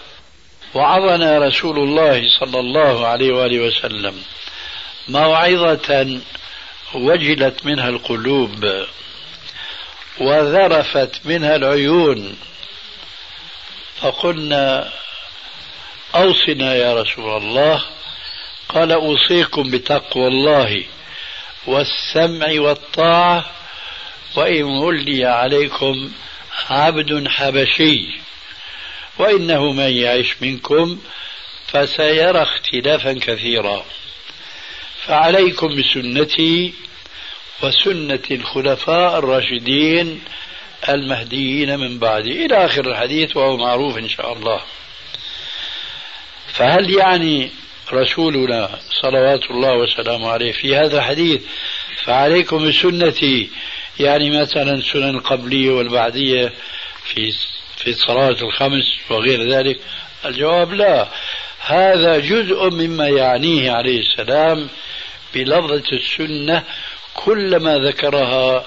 وعظنا 0.74 1.40
رسول 1.40 1.80
الله 1.80 2.22
صلى 2.40 2.60
الله 2.60 3.08
عليه 3.08 3.34
وآله 3.34 3.60
وسلم 3.68 4.16
موعظة 5.08 6.20
وجلت 6.96 7.66
منها 7.66 7.90
القلوب 7.90 8.86
وذرفت 10.22 11.26
منها 11.26 11.56
العيون 11.56 12.36
فقلنا 14.02 14.90
أوصنا 16.16 16.76
يا 16.76 17.02
رسول 17.02 17.38
الله. 17.38 17.86
قال 18.70 18.92
أوصيكم 18.92 19.72
بتقوى 19.72 20.28
الله 20.28 20.84
والسمع 21.68 22.48
والطاعة 22.62 23.46
وإن 24.36 24.64
ولي 24.64 25.26
عليكم 25.26 26.12
عبد 26.70 27.28
حبشي 27.28 28.20
وإنه 29.18 29.72
من 29.72 29.90
يعش 29.98 30.36
منكم 30.42 31.00
فسيرى 31.68 32.42
اختلافا 32.44 33.14
كثيرا. 33.14 33.86
فعليكم 35.06 35.68
بسنتي 35.80 36.74
وسنة 37.64 38.24
الخلفاء 38.32 39.20
الراشدين 39.20 40.22
المهديين 40.90 41.80
من 41.80 42.00
بعدي. 42.00 42.46
إلى 42.46 42.66
آخر 42.66 42.92
الحديث 42.92 43.38
وهو 43.38 43.58
معروف 43.58 43.98
إن 43.98 44.10
شاء 44.10 44.34
الله. 44.34 44.62
فهل 46.48 46.90
يعني 46.90 47.52
رسولنا 47.94 48.80
صلوات 49.02 49.52
الله 49.52 49.74
وسلامه 49.74 50.30
عليه 50.30 50.52
في 50.52 50.76
هذا 50.76 50.98
الحديث؟ 50.98 51.42
فعليكم 52.04 52.70
بسنتي. 52.70 53.50
يعني 54.00 54.42
مثلا 54.42 54.82
سنن 54.82 55.10
القبلية 55.10 55.72
والبعدية 55.72 56.54
في 57.04 57.32
في 57.78 57.90
الصلاة 57.90 58.38
الخمس 58.42 58.86
وغير 59.10 59.50
ذلك؟ 59.50 59.80
الجواب 60.26 60.74
لا. 60.74 61.08
هذا 61.60 62.20
جزء 62.20 62.70
مما 62.70 63.08
يعنيه 63.08 63.72
عليه 63.72 64.00
السلام 64.00 64.70
بلفظة 65.34 65.84
السنة 65.92 66.64
كلما 67.14 67.78
ذكرها 67.80 68.66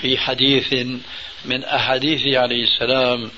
في 0.00 0.18
حديث 0.18 0.72
من 1.44 1.64
أحاديثه 1.64 2.38
عليه 2.38 2.62
السلام 2.64 3.30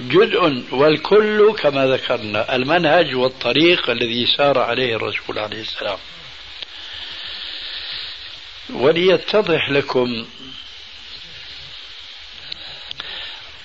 جزء 0.00 0.64
والكل 0.70 1.54
كما 1.58 1.86
ذكرنا 1.86 2.56
المنهج 2.56 3.14
والطريق 3.14 3.90
الذي 3.90 4.26
سار 4.26 4.58
عليه 4.58 4.96
الرسول 4.96 5.38
عليه 5.38 5.60
السلام. 5.60 5.98
وليتضح 8.70 9.70
لكم 9.70 10.26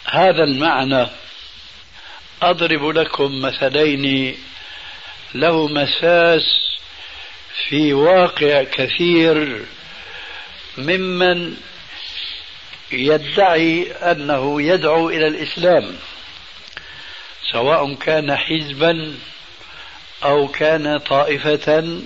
هذا 0.06 0.44
المعنى. 0.44 1.08
أضرب 2.42 2.90
لكم 2.90 3.42
مثلين 3.42 4.38
له 5.36 5.68
مساس 5.68 6.44
في 7.68 7.94
واقع 7.94 8.64
كثير 8.64 9.66
ممن 10.78 11.58
يدعي 12.92 13.92
أنه 13.92 14.62
يدعو 14.62 15.10
إلى 15.10 15.28
الإسلام 15.28 15.96
سواء 17.52 17.94
كان 17.94 18.36
حزبا 18.36 19.16
أو 20.24 20.48
كان 20.48 20.98
طائفة 20.98 22.00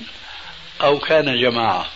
أو 0.82 1.00
كان 1.00 1.42
جماعة. 1.42 1.90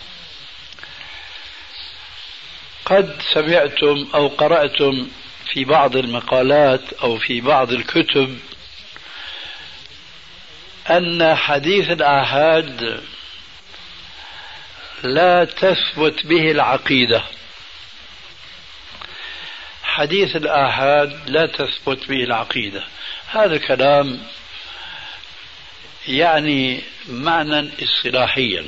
قد 2.84 3.22
سمعتم 3.34 4.08
أو 4.14 4.28
قرأتم 4.28 5.08
في 5.52 5.64
بعض 5.64 5.96
المقالات 5.96 6.92
أو 6.92 7.18
في 7.18 7.40
بعض 7.40 7.72
الكتب 7.72 8.38
أن 10.90 11.34
حديث 11.34 11.90
الآحاد 11.90 13.00
لا 15.02 15.44
تثبت 15.44 16.26
به 16.26 16.50
العقيدة. 16.50 17.22
حديث 19.96 20.36
الآحاد 20.36 21.30
لا 21.30 21.46
تثبت 21.46 22.08
به 22.08 22.24
العقيدة 22.24 22.84
هذا 23.26 23.58
كلام 23.58 24.22
يعني 26.08 26.82
معنى 27.08 27.70
اصطلاحيا. 27.82 28.66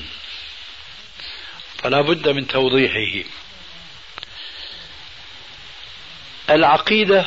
فلا 1.83 2.01
بد 2.01 2.29
من 2.29 2.47
توضيحه. 2.47 3.29
العقيدة 6.51 7.27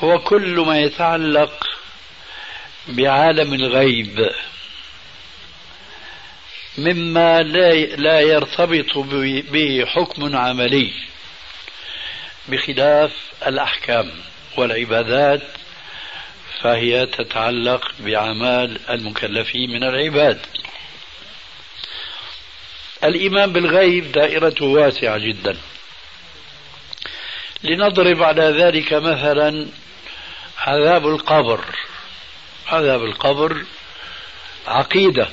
هو 0.00 0.18
كل 0.18 0.60
ما 0.60 0.80
يتعلق 0.80 1.66
بعالم 2.88 3.54
الغيب 3.54 4.30
مما 6.78 7.42
لا 7.96 8.20
يرتبط 8.20 8.98
به 9.52 9.84
حكم 9.86 10.36
عملي. 10.36 11.11
بخلاف 12.48 13.12
الأحكام 13.46 14.10
والعبادات 14.56 15.42
فهي 16.60 17.06
تتعلق 17.06 17.92
بأعمال 17.98 18.90
المكلفين 18.90 19.70
من 19.70 19.84
العباد. 19.84 20.38
الإيمان 23.04 23.52
بالغيب 23.52 24.12
دائرته 24.12 24.64
واسعة 24.64 25.18
جدا. 25.18 25.56
لنضرب 27.62 28.22
على 28.22 28.42
ذلك 28.42 28.92
مثلا 28.92 29.68
عذاب 30.58 31.06
القبر. 31.06 31.64
عذاب 32.68 33.04
القبر 33.04 33.64
عقيدة. 34.66 35.28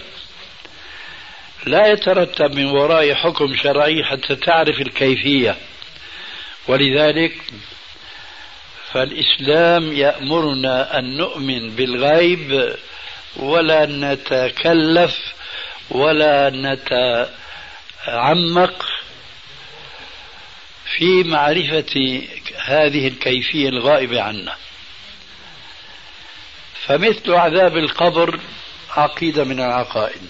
لا 1.65 1.87
يترتب 1.87 2.53
من 2.55 2.65
وراء 2.65 3.13
حكم 3.13 3.55
شرعي 3.55 4.03
حتى 4.03 4.35
تعرف 4.35 4.81
الكيفية. 4.81 5.57
ولذلك 6.69 7.41
فالإسلام 8.91 9.93
يأمرنا 9.93 10.99
أن 10.99 11.17
نؤمن 11.17 11.75
بالغيب 11.75 12.75
ولا 13.35 13.85
نتكلف 13.85 15.17
ولا 15.89 16.49
نتعمق 16.49 17.29
في 20.97 21.23
معرفة 21.23 22.21
هذه 22.65 23.07
الكيفية 23.07 23.69
الغائبة 23.69 24.21
عنا. 24.21 24.55
فمثل 26.85 27.33
عذاب 27.33 27.77
القبر 27.77 28.39
عقيدة 28.89 29.43
من 29.43 29.59
العقائد. 29.59 30.29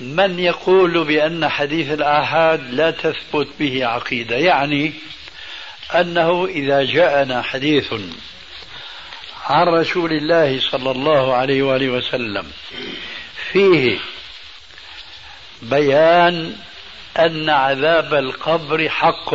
من 0.00 0.38
يقول 0.38 1.04
بأن 1.04 1.48
حديث 1.48 1.92
الآحاد 1.92 2.70
لا 2.70 2.90
تثبت 2.90 3.48
به 3.60 3.86
عقيدة؟ 3.86 4.36
يعني 4.36 4.92
أنه 5.94 6.46
إذا 6.46 6.84
جاءنا 6.84 7.42
حديث 7.42 7.94
عن 9.46 9.66
رسول 9.66 10.12
الله 10.12 10.60
صلى 10.60 10.90
الله 10.90 11.34
عليه 11.34 11.62
وآله 11.62 11.88
وسلم 11.88 12.52
فيه 13.52 13.98
بيان 15.62 16.56
أن 17.18 17.50
عذاب 17.50 18.14
القبر 18.14 18.88
حق. 18.88 19.34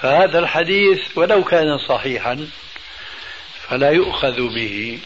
فهذا 0.00 0.38
الحديث 0.38 1.00
ولو 1.14 1.44
كان 1.44 1.78
صحيحا 1.78 2.48
فلا 3.68 3.90
يؤخذ 3.90 4.54
به 4.54 4.98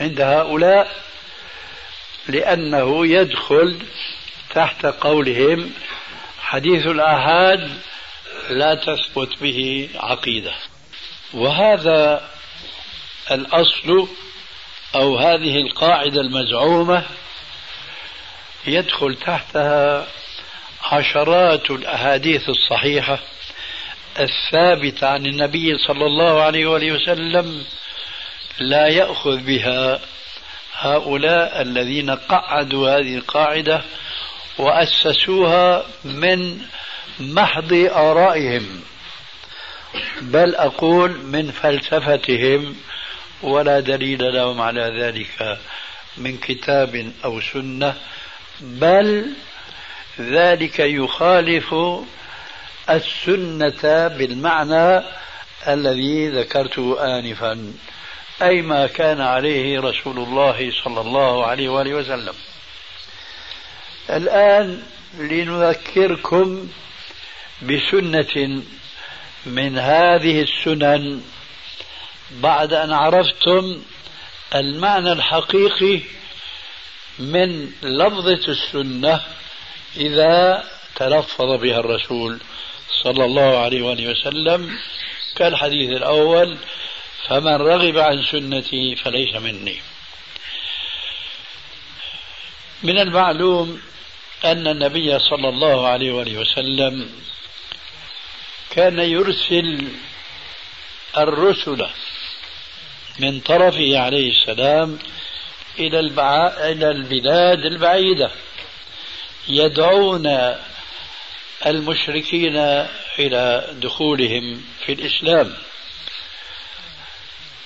عند 0.00 0.20
هؤلاء. 0.20 1.11
لأنه 2.28 3.06
يدخل 3.06 3.78
تحت 4.54 4.86
قولهم 4.86 5.70
حديث 6.42 6.86
الآحاد 6.86 7.70
لا 8.50 8.74
تثبت 8.74 9.42
به 9.42 9.88
عقيدة. 9.94 10.52
وهذا 11.34 12.28
الأصل 13.30 14.08
أو 14.94 15.16
هذه 15.16 15.60
القاعدة 15.60 16.20
المزعومة 16.20 17.04
يدخل 18.66 19.16
تحتها 19.16 20.06
عشرات 20.82 21.70
الأحاديث 21.70 22.48
الصحيحة 22.48 23.18
الثابتة 24.20 25.06
عن 25.08 25.26
النبي 25.26 25.78
صلى 25.78 26.06
الله 26.06 26.42
عليه 26.42 26.66
وآله 26.66 26.92
وسلم 26.92 27.64
لا 28.58 28.88
يأخذ 28.88 29.36
بها 29.36 30.00
هؤلاء 30.78 31.62
الذين 31.62 32.10
قعدوا 32.10 32.90
هذه 32.90 33.14
القاعدة 33.14 33.82
وأسسوها 34.58 35.84
من 36.04 36.60
محض 37.20 37.72
آرائهم 37.92 38.80
بل 40.20 40.54
أقول 40.54 41.10
من 41.18 41.50
فلسفتهم 41.50 42.76
ولا 43.42 43.80
دليل 43.80 44.34
لهم 44.34 44.60
على 44.60 45.00
ذلك 45.00 45.58
من 46.16 46.38
كتاب 46.38 47.12
أو 47.24 47.40
سنة 47.40 47.94
بل 48.60 49.26
ذلك 50.20 50.78
يخالف 50.78 51.74
السنة 52.90 54.08
بالمعنى 54.08 55.04
الذي 55.68 56.28
ذكرته 56.28 57.18
آنفا. 57.18 57.72
أي 58.42 58.62
ما 58.62 58.86
كان 58.86 59.20
عليه 59.20 59.80
رسول 59.80 60.18
الله 60.18 60.72
صلى 60.84 61.00
الله 61.00 61.46
عليه 61.46 61.68
وآله 61.68 61.94
وسلم. 61.94 62.34
الآن 64.10 64.82
لنذكركم 65.18 66.68
بسنة 67.62 68.62
من 69.46 69.78
هذه 69.78 70.42
السنن 70.42 71.22
بعد 72.30 72.72
أن 72.72 72.92
عرفتم 72.92 73.82
المعنى 74.54 75.12
الحقيقي 75.12 76.00
من 77.18 77.70
لفظة 77.82 78.40
السنة 78.48 79.20
إذا 79.96 80.64
تلفظ 80.96 81.60
بها 81.60 81.80
الرسول 81.80 82.38
صلى 83.02 83.24
الله 83.24 83.58
عليه 83.58 83.82
وآله 83.82 84.10
وسلم 84.10 84.78
كالحديث 85.36 85.90
الأول 85.90 86.58
فمن 87.28 87.54
رغب 87.54 87.98
عن 87.98 88.22
سنتي 88.22 88.96
فليس 88.96 89.34
مني. 89.34 89.76
من 92.82 92.98
المعلوم 92.98 93.80
أن 94.44 94.66
النبي 94.68 95.18
صلى 95.18 95.48
الله 95.48 95.88
عليه 95.88 96.12
وآله 96.12 96.38
وسلم 96.38 97.10
كان 98.70 98.98
يرسل 98.98 99.88
الرسل 101.18 101.86
من 103.18 103.40
طرفه 103.40 103.98
عليه 103.98 104.30
السلام 104.30 104.98
إلى 105.78 106.00
البع... 106.00 106.46
إلى 106.46 106.90
البلاد 106.90 107.58
البعيدة 107.58 108.30
يدعون 109.48 110.56
المشركين 111.66 112.56
إلى 113.18 113.66
دخولهم 113.72 114.64
في 114.86 114.92
الإسلام. 114.92 115.54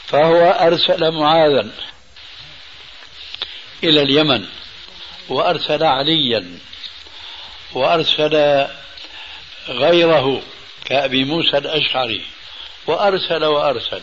فهو 0.07 0.51
أرسل 0.51 1.11
معاذا 1.11 1.71
إلى 3.85 4.03
اليمن 4.03 4.47
وأرسل 5.29 5.85
عليا 5.85 6.59
وأرسل 7.73 8.67
غيره 9.69 10.43
كأبي 10.85 11.25
موسى 11.25 11.59
الأشعري 11.59 12.25
وأرسل 12.87 13.45
وأرسل. 13.45 14.03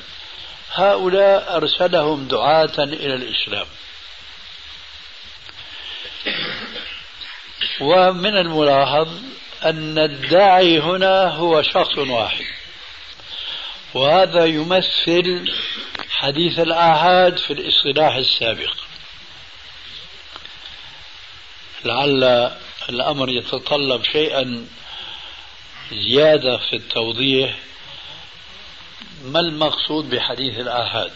هؤلاء 0.74 1.58
أرسلهم 1.58 2.28
دعاة 2.28 2.78
إلى 2.78 3.14
الإسلام. 3.14 3.66
ومن 7.82 8.38
الملاحظ 8.38 9.08
أن 9.66 9.98
الداعي 9.98 10.80
هنا 10.80 11.28
هو 11.28 11.62
شخص 11.62 11.98
واحد 11.98 12.46
وهذا 13.94 14.46
يمثل 14.46 15.54
حديث 16.24 16.60
الآحاد 16.60 17.38
في 17.38 17.54
الاصطلاح 17.54 18.16
السابق. 18.16 18.74
لعل 21.86 22.52
الأمر 22.90 23.30
يتطلب 23.30 24.04
شيئا 24.04 24.68
زيادة 25.92 26.58
في 26.58 26.76
التوضيح. 26.76 27.58
ما 29.24 29.40
المقصود 29.40 30.10
بحديث 30.10 30.60
الآحاد؟ 30.60 31.12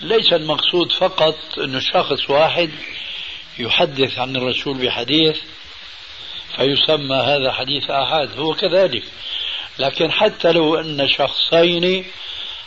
ليس 0.00 0.32
المقصود 0.32 0.92
فقط 0.92 1.58
أن 1.58 1.80
شخص 1.80 2.30
واحد 2.30 2.70
يحدث 3.58 4.18
عن 4.18 4.36
الرسول 4.36 4.78
بحديث 4.78 5.38
فيسمى 6.56 7.16
هذا 7.16 7.52
حديث 7.52 7.90
آحاد 7.90 8.38
هو 8.38 8.54
كذلك. 8.54 9.04
لكن 9.78 10.12
حتى 10.12 10.52
لو 10.52 10.76
أن 10.76 11.08
شخصين 11.08 12.04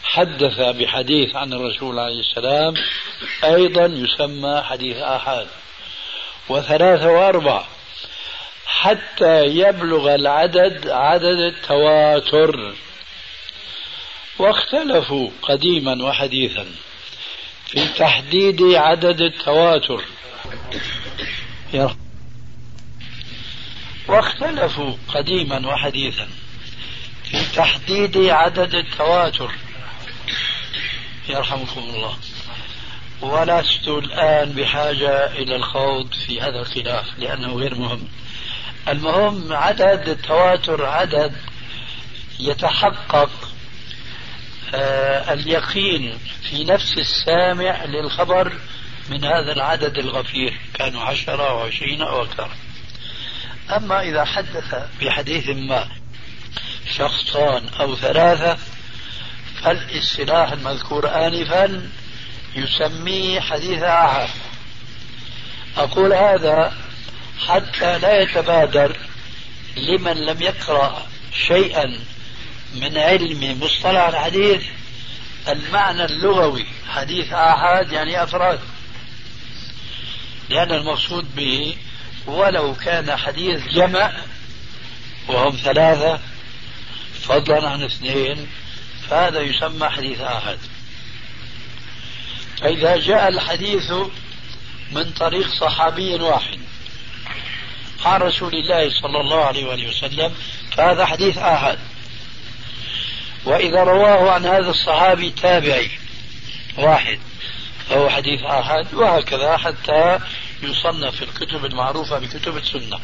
حدث 0.03 0.59
بحديث 0.59 1.35
عن 1.35 1.53
الرسول 1.53 1.99
عليه 1.99 2.19
السلام 2.19 2.73
أيضا 3.43 3.85
يسمى 3.85 4.61
حديث 4.61 4.97
آحاد. 4.97 5.47
وثلاثة 6.49 7.11
وأربعة. 7.11 7.67
حتى 8.65 9.45
يبلغ 9.45 10.15
العدد 10.15 10.89
عدد 10.89 11.37
التواتر. 11.37 12.73
واختلفوا 14.39 15.29
قديما 15.41 16.03
وحديثا 16.03 16.65
في 17.65 17.87
تحديد 17.87 18.61
عدد 18.63 19.21
التواتر. 19.21 20.03
واختلفوا 24.07 24.93
قديما 25.07 25.67
وحديثا 25.67 26.27
في 27.23 27.55
تحديد 27.55 28.17
عدد 28.17 28.75
التواتر. 28.75 29.51
يرحمكم 31.29 31.81
الله 31.81 32.17
ولست 33.21 33.88
الآن 33.88 34.51
بحاجة 34.51 35.25
إلى 35.25 35.55
الخوض 35.55 36.13
في 36.13 36.41
هذا 36.41 36.60
الخلاف 36.60 37.05
لأنه 37.19 37.53
غير 37.53 37.75
مهم. 37.75 38.07
المهم 38.88 39.53
عدد 39.53 40.10
التواتر 40.10 40.86
عدد 40.86 41.34
يتحقق 42.39 43.29
آه 44.73 45.34
اليقين 45.34 46.17
في 46.49 46.63
نفس 46.63 46.97
السامع 46.97 47.86
للخبر 47.86 48.53
من 49.10 49.25
هذا 49.25 49.51
العدد 49.51 49.97
الغفير. 49.97 50.57
كانوا 50.73 51.01
عشرة 51.01 51.49
أو 51.49 51.60
عشرين 51.60 52.01
أو 52.01 52.23
أكثر. 52.23 52.49
أما 53.75 54.01
إذا 54.01 54.25
حدث 54.25 54.75
بحديث 55.01 55.49
ما 55.49 55.88
شخصان 56.95 57.69
أو 57.79 57.95
ثلاثة 57.95 58.57
فالاصطلاح 59.63 60.51
المذكور 60.51 61.09
آنفا 61.27 61.89
يسميه 62.55 63.39
حديث 63.39 63.81
آحاد 63.83 64.29
أقول 65.77 66.13
هذا 66.13 66.73
حتى 67.47 67.97
لا 67.97 68.21
يتبادر 68.21 68.97
لمن 69.77 70.25
لم 70.25 70.41
يقرأ 70.41 71.07
شيئا 71.47 71.99
من 72.75 72.97
علم 72.97 73.59
مصطلح 73.63 74.07
الحديث 74.07 74.63
المعنى 75.47 76.05
اللغوي. 76.05 76.65
حديث 76.89 77.33
آحاد 77.33 77.91
يعني 77.91 78.23
أفراد. 78.23 78.59
لأن 80.49 80.71
المقصود 80.71 81.35
به 81.35 81.75
ولو 82.27 82.75
كان 82.75 83.15
حديث 83.17 83.67
جمع 83.67 84.11
وهم 85.27 85.55
ثلاثة 85.55 86.19
فضلا 87.21 87.69
عن 87.69 87.83
اثنين 87.83 88.47
فهذا 89.12 89.39
يسمى 89.39 89.89
حديث 89.89 90.21
آحاد. 90.21 90.60
فإذا 92.62 92.97
جاء 92.97 93.28
الحديث 93.28 93.91
من 94.91 95.12
طريق 95.12 95.47
صحابي 95.47 96.15
واحد 96.15 96.60
عن 98.06 98.21
رسول 98.21 98.54
الله 98.54 98.89
صلى 99.02 99.21
الله 99.21 99.45
عليه 99.45 99.89
وسلم 99.89 100.34
فهذا 100.78 101.06
حديث 101.06 101.38
آحاد. 101.38 101.80
وإذا 103.45 103.84
رواه 103.84 104.32
عن 104.32 104.45
هذا 104.45 104.69
الصحابي 104.69 105.30
تابعي 105.30 105.91
واحد 106.78 107.19
فهو 107.89 108.10
حديث 108.10 108.43
آحاد 108.43 108.93
وهكذا 108.93 109.58
حتى 109.58 110.19
يصنف 110.63 111.15
في 111.15 111.24
الكتب 111.24 111.65
المعروفة 111.65 112.19
بكتب 112.19 112.58
السنة. 112.58 113.00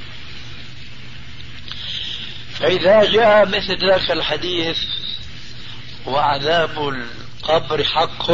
فإذا 2.59 3.03
جاء 3.11 3.45
مثل 3.45 3.87
ذاك 3.87 4.11
الحديث 4.11 4.77
وعذاب 6.07 6.89
القبر 6.89 7.83
حق. 7.83 8.31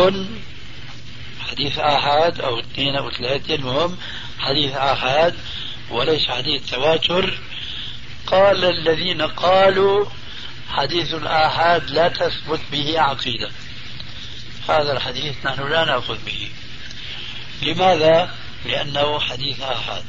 حديث 1.40 1.80
آحاد 1.80 2.42
أو 2.42 2.60
اثنين 2.60 2.96
أو 2.96 3.12
ثلاثة 3.12 3.56
المهم 3.56 3.98
حديث 4.40 4.76
آحاد 4.76 5.36
وليس 5.90 6.28
حديث 6.28 6.72
تواتر. 6.72 7.40
قال 8.28 8.66
الذين 8.66 9.22
قالوا 9.22 10.06
حديث 10.70 11.14
الآحاد 11.14 11.90
لا 11.92 12.08
تثبت 12.08 12.60
به 12.72 13.00
عقيدة. 13.00 13.52
هذا 14.70 14.92
الحديث 14.92 15.46
نحن 15.46 15.70
لا 15.70 15.86
نأخذ 15.86 16.18
به. 16.26 16.50
لماذا؟ 17.62 18.36
لأنه 18.66 19.20
حديث 19.20 19.62
آحاد. 19.62 20.04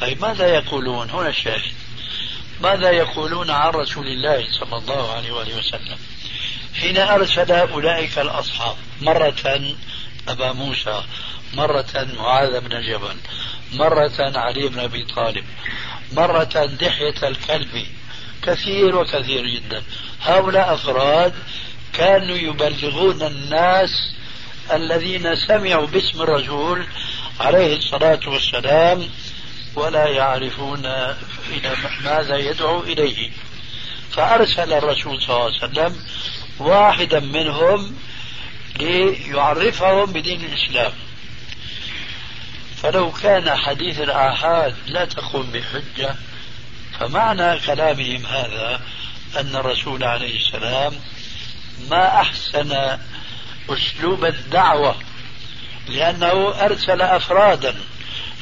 طيب 0.00 0.22
ماذا 0.22 0.46
يقولون؟ 0.46 1.10
هنا 1.10 1.28
الشاهد. 1.28 1.72
ماذا 2.60 2.90
يقولون 2.90 3.50
عن 3.50 3.70
رسول 3.70 4.06
الله 4.06 4.46
صلى 4.60 4.76
الله 4.76 5.12
عليه 5.12 5.32
وسلم؟ 5.32 5.98
حين 6.74 6.98
أرسل 6.98 7.52
أولئك 7.52 8.18
الأصحاب 8.18 8.76
مرة 9.00 9.74
أبا 10.28 10.52
موسى 10.52 11.02
مرة 11.54 12.06
معاذ 12.16 12.60
بن 12.60 12.82
جبل 12.82 13.16
مرة 13.72 14.38
علي 14.38 14.68
بن 14.68 14.78
أبي 14.78 15.04
طالب 15.04 15.44
مرة 16.12 16.64
دحية 16.80 17.28
الكلب 17.28 17.86
كثير 18.42 18.96
وكثير 18.96 19.46
جدا. 19.46 19.82
هؤلاء 20.22 20.74
أفراد 20.74 21.34
كانوا 21.92 22.36
يبلغون 22.36 23.22
الناس 23.22 24.14
الذين 24.72 25.36
سمعوا 25.36 25.86
باسم 25.86 26.22
الرسول 26.22 26.86
عليه 27.40 27.76
الصلاة 27.76 28.20
والسلام 28.26 29.08
ولا 29.74 30.06
يعرفون 30.06 30.86
إلى 31.50 31.76
ماذا 32.04 32.36
يدعو 32.36 32.82
إليه. 32.82 33.30
فأرسل 34.10 34.72
الرسول 34.72 35.22
صلى 35.22 35.36
الله 35.36 35.44
عليه 35.44 35.72
وسلم 35.72 35.96
واحدا 36.60 37.20
منهم 37.20 37.96
ليعرفهم 38.78 40.12
بدين 40.12 40.40
الإسلام. 40.44 40.92
فلو 42.82 43.12
كان 43.12 43.56
حديث 43.56 44.00
الآحاد 44.00 44.74
لا 44.86 45.04
تقوم 45.04 45.50
بحجة 45.52 46.14
فمعنى 47.00 47.58
كلامهم 47.58 48.26
هذا 48.26 48.80
أن 49.40 49.56
الرسول 49.56 50.04
عليه 50.04 50.36
السلام 50.36 50.92
ما 51.90 52.20
أحسن 52.20 52.98
أسلوب 53.70 54.24
الدعوة 54.24 54.96
لأنه 55.88 56.64
أرسل 56.64 57.02
أفرادا 57.02 57.74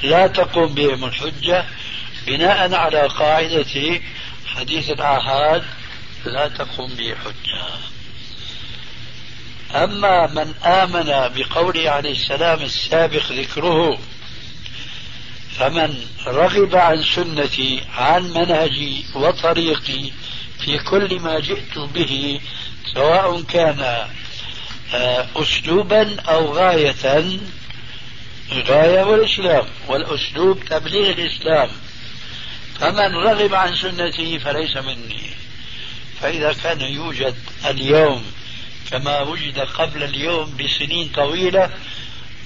لا 0.03 0.27
تقوم 0.27 0.75
بهم 0.75 1.05
الحجة 1.05 1.65
بناء 2.27 2.75
على 2.75 3.07
قاعدة 3.07 4.01
حديث 4.47 4.91
الآحاد 4.91 5.65
لا 6.25 6.49
تقوم 6.49 6.95
به 6.95 7.15
حجة. 7.15 7.65
أما 9.75 10.27
من 10.27 10.55
آمن 10.65 11.35
بقوله 11.35 11.91
عليه 11.91 12.13
السلام 12.13 12.63
السابق 12.63 13.33
ذكره 13.33 13.99
فمن 15.59 15.95
رغب 16.27 16.77
عن 16.77 17.03
سنتي 17.03 17.83
عن 17.97 18.23
منهجي 18.23 19.05
وطريقي 19.15 20.11
في 20.61 20.79
كل 20.79 21.21
ما 21.21 21.41
جئت 21.41 21.79
به 21.79 22.41
سواء 22.95 23.43
كان 23.43 24.09
آه، 24.95 25.27
أسلوبا 25.37 26.21
أو 26.21 26.53
غاية 26.53 26.95
غاية 28.53 29.03
والإسلام 29.03 29.65
والأسلوب 29.89 30.65
تبليغ 30.65 31.11
الإسلام 31.11 31.71
فمن 32.81 33.15
رغب 33.15 33.55
عن 33.55 33.77
سنتي 33.77 34.39
فليس 34.39 34.77
مني. 34.77 35.31
فإذا 36.21 36.53
كان 36.53 36.81
يوجد 36.81 37.35
اليوم 37.67 38.25
كما 38.91 39.21
وجد 39.21 39.59
قبل 39.59 40.03
اليوم 40.03 40.57
بسنين 40.57 41.09
طويلة 41.09 41.71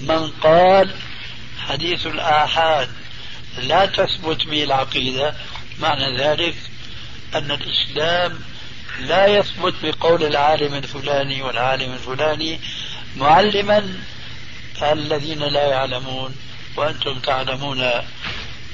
من 0.00 0.31
قال 0.31 0.94
حديث 1.68 2.07
الآحاد 2.07 2.88
لا 3.59 3.87
تثبت 3.87 4.46
به 4.46 4.64
العقيدة 4.64 5.35
معنى 5.78 6.18
ذلك 6.18 6.55
أن 7.35 7.50
الإسلام 7.50 8.40
لا 9.00 9.26
يثبت 9.26 9.74
بقول 9.83 10.24
العالم 10.24 10.74
الفلاني 10.74 11.42
والعالم 11.42 11.92
الفلاني 11.92 12.61
معلما 13.16 13.98
الذين 14.83 15.38
لا 15.38 15.66
يعلمون 15.66 16.35
وأنتم 16.76 17.18
تعلمون 17.18 17.90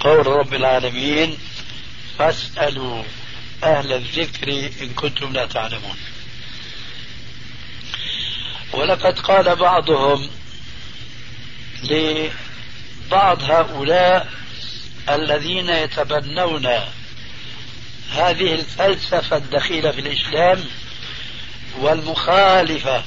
قول 0.00 0.26
رب 0.26 0.54
العالمين 0.54 1.38
فاسألوا 2.18 3.02
أهل 3.64 3.92
الذكر 3.92 4.70
إن 4.82 4.88
كنتم 4.88 5.32
لا 5.32 5.46
تعلمون. 5.46 5.96
ولقد 8.72 9.18
قال 9.18 9.56
بعضهم 9.56 10.30
لبعض 11.82 13.42
هؤلاء 13.42 14.28
الذين 15.08 15.68
يتبنون 15.68 16.66
هذه 18.10 18.54
الفلسفة 18.54 19.36
الدخيلة 19.36 19.90
في 19.90 20.00
الإسلام 20.00 20.64
والمخالفة 21.78 23.02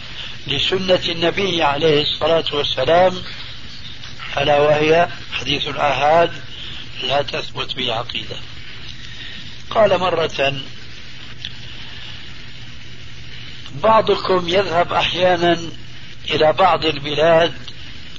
لسنة 0.48 1.02
النبي 1.10 1.64
عليه 1.64 2.02
الصلاة 2.02 2.46
والسلام 2.54 3.24
ألا 4.38 4.60
وهي 4.60 5.08
حديث 5.34 5.68
الآحاد 5.68 6.32
لا 7.04 7.22
تثبت 7.22 7.76
به 7.76 7.94
عقيدة. 7.94 8.36
قال 9.70 10.00
مرة 10.00 10.62
بعضكم 13.76 14.50
يذهب 14.50 14.94
أحيانا 14.94 15.60
إلى 16.32 16.54
بعض 16.54 16.86
البلاد 16.86 17.54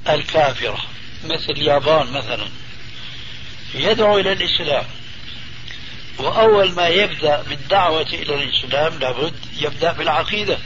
الكافرة 0.09 0.79
مثل 1.25 1.51
اليابان 1.51 2.13
مثلا. 2.13 2.47
يدعو 3.75 4.19
إلى 4.19 4.33
الإسلام. 4.33 4.85
وأول 6.19 6.73
ما 6.73 6.89
يبدأ 6.89 7.43
بالدعوة 7.43 8.07
إلى 8.13 8.35
الإسلام 8.35 8.99
لابد 8.99 9.35
يبدأ 9.61 9.93
بالعقيدة 9.93 10.59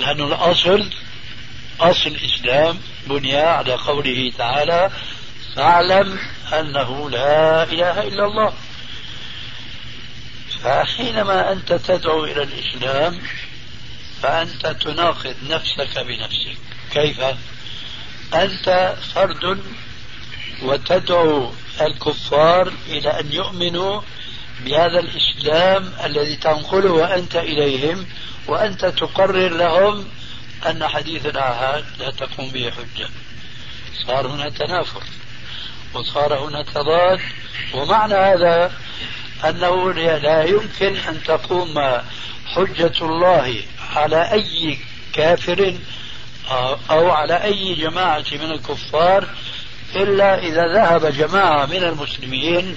لأن 0.00 0.20
الأصل 0.20 0.90
أصل 1.80 2.06
الإسلام 2.06 2.78
بني 3.06 3.36
على 3.36 3.72
قوله 3.72 4.32
تعالى 4.38 4.90
فاعلم 5.56 6.18
أنه 6.52 7.10
لا 7.10 7.62
إله 7.62 8.02
إلا 8.02 8.26
الله. 8.26 8.52
فحينما 10.62 11.52
أنت 11.52 11.72
تدعو 11.72 12.24
إلى 12.24 12.42
الإسلام 12.42 13.20
فأنت 14.22 14.66
تناقض 14.66 15.36
نفسك 15.42 15.98
بنفسك 15.98 16.56
كيف؟ 16.92 17.20
أنت 18.34 18.96
فرد 19.14 19.60
وتدعو 20.62 21.52
الكفار 21.80 22.72
إلى 22.88 23.20
أن 23.20 23.32
يؤمنوا 23.32 24.00
بهذا 24.64 25.00
الإسلام 25.00 25.92
الذي 26.04 26.36
تنقله 26.36 27.14
أنت 27.14 27.36
إليهم 27.36 28.06
وأنت 28.46 28.84
تقرر 28.84 29.48
لهم 29.48 30.08
أن 30.66 30.88
حديث 30.88 31.26
الآحاد 31.26 31.84
لا 31.98 32.10
تقوم 32.10 32.50
به 32.50 32.70
حجة 32.70 33.08
صار 34.06 34.26
هنا 34.26 34.48
تنافر 34.48 35.02
وصار 35.94 36.34
هنا 36.34 36.62
تضاد 36.62 37.20
ومعنى 37.74 38.14
هذا 38.14 38.72
أنه 39.44 39.92
لا 39.92 40.44
يمكن 40.44 40.96
أن 40.96 41.22
تقوم 41.22 41.74
حجة 42.46 42.92
الله 43.00 43.62
على 43.96 44.32
أي 44.32 44.78
كافر 45.12 45.74
أو 46.90 47.10
على 47.10 47.44
أي 47.44 47.74
جماعة 47.74 48.24
من 48.32 48.50
الكفار 48.50 49.28
إلا 49.96 50.38
إذا 50.38 50.74
ذهب 50.74 51.06
جماعة 51.06 51.66
من 51.66 51.84
المسلمين 51.84 52.76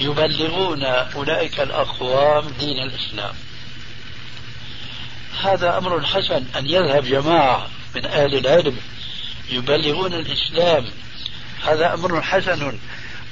يبلغون 0.00 0.84
أولئك 0.84 1.60
الأقوام 1.60 2.48
دين 2.58 2.82
الإسلام. 2.82 3.34
هذا 5.42 5.78
أمر 5.78 6.06
حسن 6.06 6.44
أن 6.56 6.66
يذهب 6.66 7.04
جماعة 7.04 7.68
من 7.94 8.04
أهل 8.04 8.34
العلم 8.34 8.76
يبلغون 9.50 10.14
الإسلام. 10.14 10.86
هذا 11.66 11.94
أمر 11.94 12.22
حسن 12.22 12.78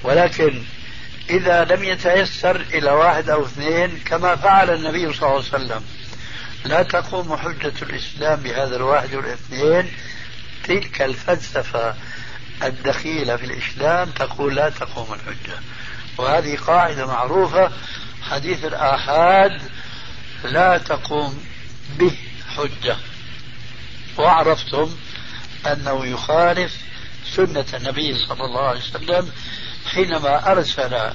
ولكن 0.03 0.63
إذا 1.31 1.65
لم 1.65 1.85
يتيسر 1.85 2.57
إلى 2.61 2.91
واحد 2.91 3.31
أو 3.31 3.45
اثنين 3.45 3.99
كما 3.99 4.37
فعل 4.37 4.71
النبي 4.71 5.13
صلى 5.13 5.29
الله 5.29 5.45
عليه 5.53 5.65
وسلم. 5.65 5.83
لا 6.65 6.83
تقوم 6.83 7.37
حجة 7.37 7.73
الإسلام 7.83 8.41
بهذا 8.41 8.77
الواحد 8.77 9.15
والاثنين. 9.15 9.93
تلك 10.65 11.03
الفلسفة 11.03 11.95
الدخيلة 12.63 13.37
في 13.37 13.45
الإسلام 13.47 14.11
تقول 14.11 14.55
لا 14.55 14.69
تقوم 14.69 15.13
الحجة. 15.13 15.59
وهذه 16.19 16.57
قاعدة 16.57 17.07
معروفة 17.07 17.73
حديث 18.31 18.65
الآحاد 18.65 19.63
لا 20.45 20.79
تقوم 20.79 21.45
به 21.99 22.17
حجة. 22.57 22.97
وعرفتم 24.19 24.91
أنه 25.67 26.07
يخالف 26.07 26.77
سنة 27.37 27.67
النبي 27.75 28.15
صلى 28.29 28.45
الله 28.45 28.69
عليه 28.69 28.81
وسلم 28.81 29.33
حينما 29.87 30.53
أرسل 30.53 31.13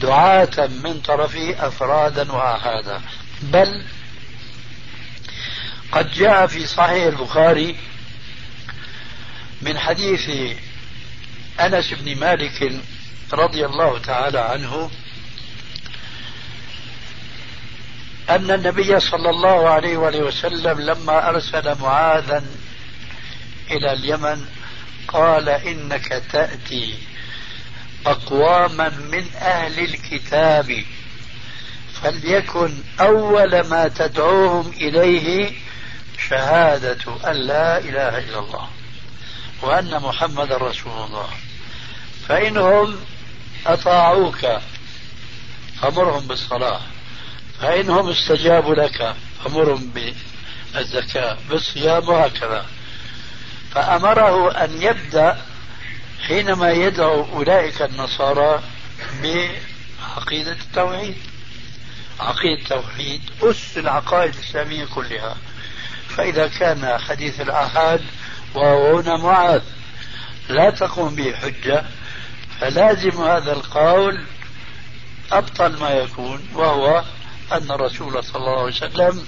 دعاة 0.00 0.66
من 0.84 1.00
طرفه 1.00 1.66
أفرادا 1.66 2.32
وآحادا. 2.32 3.00
بل 3.42 3.84
قد 5.92 6.12
جاء 6.12 6.46
في 6.46 6.66
صحيح 6.66 7.04
البخاري 7.04 7.76
من 9.62 9.78
حديث 9.78 10.56
أنس 11.60 11.94
بن 11.94 12.20
مالك 12.20 12.72
رضي 13.32 13.66
الله 13.66 13.98
تعالى 13.98 14.40
عنه 14.40 14.90
أن 18.30 18.50
النبي 18.50 19.00
صلى 19.00 19.30
الله 19.30 19.68
عليه 19.68 19.96
وآله 19.96 20.18
وسلم 20.18 20.80
لما 20.80 21.28
أرسل 21.28 21.78
معاذا 21.80 22.44
إلى 23.70 23.92
اليمن 23.92 24.46
قال 25.08 25.48
إنك 25.48 26.22
تأتي 26.32 26.94
أقواما 28.06 28.88
من 28.88 29.24
أهل 29.36 29.78
الكتاب 29.78 30.84
فليكن 32.02 32.74
أول 33.00 33.60
ما 33.68 33.88
تدعوهم 33.88 34.70
إليه 34.70 35.52
شهادة 36.28 37.30
أن 37.30 37.36
لا 37.36 37.78
إله 37.78 38.18
إلا 38.18 38.38
الله 38.38 38.68
وأن 39.62 40.00
محمد 40.02 40.52
رسول 40.52 40.92
الله. 40.92 41.28
فإنهم 42.28 42.96
أطاعوك 43.66 44.46
فمرهم 45.82 46.26
بالصلاة. 46.26 46.80
فإنهم 47.60 48.10
استجابوا 48.10 48.74
لك 48.74 49.14
فمرهم 49.44 49.92
بالزكاة 50.74 51.36
بالصيام 51.50 52.08
وهكذا. 52.08 52.66
فأمره 53.74 54.50
أن 54.50 54.82
يبدأ 54.82 55.42
حينما 56.26 56.70
يدعو 56.70 57.24
أولئك 57.32 57.82
النصارى 57.82 58.62
بعقيدة 59.22 60.52
التوحيد. 60.52 61.16
عقيدة 62.20 62.62
التوحيد 62.62 63.20
أس 63.42 63.78
العقائد 63.78 64.34
الإسلامية 64.34 64.84
كلها. 64.84 65.36
فإذا 66.16 66.48
كان 66.48 66.98
حديث 66.98 67.40
الآحاد 67.40 68.00
وهنا 68.54 69.16
معاذ. 69.16 69.62
لا 70.48 70.70
تقوم 70.70 71.14
به 71.14 71.32
حجة 71.32 71.84
فلازم 72.60 73.22
هذا 73.22 73.52
القول 73.52 74.24
أبطل 75.32 75.80
ما 75.80 75.90
يكون 75.90 76.48
وهو 76.54 77.02
أن 77.52 77.70
الرسول 77.70 78.24
صلى 78.24 78.36
الله 78.36 78.60
عليه 78.60 78.62
وسلم 78.62 79.26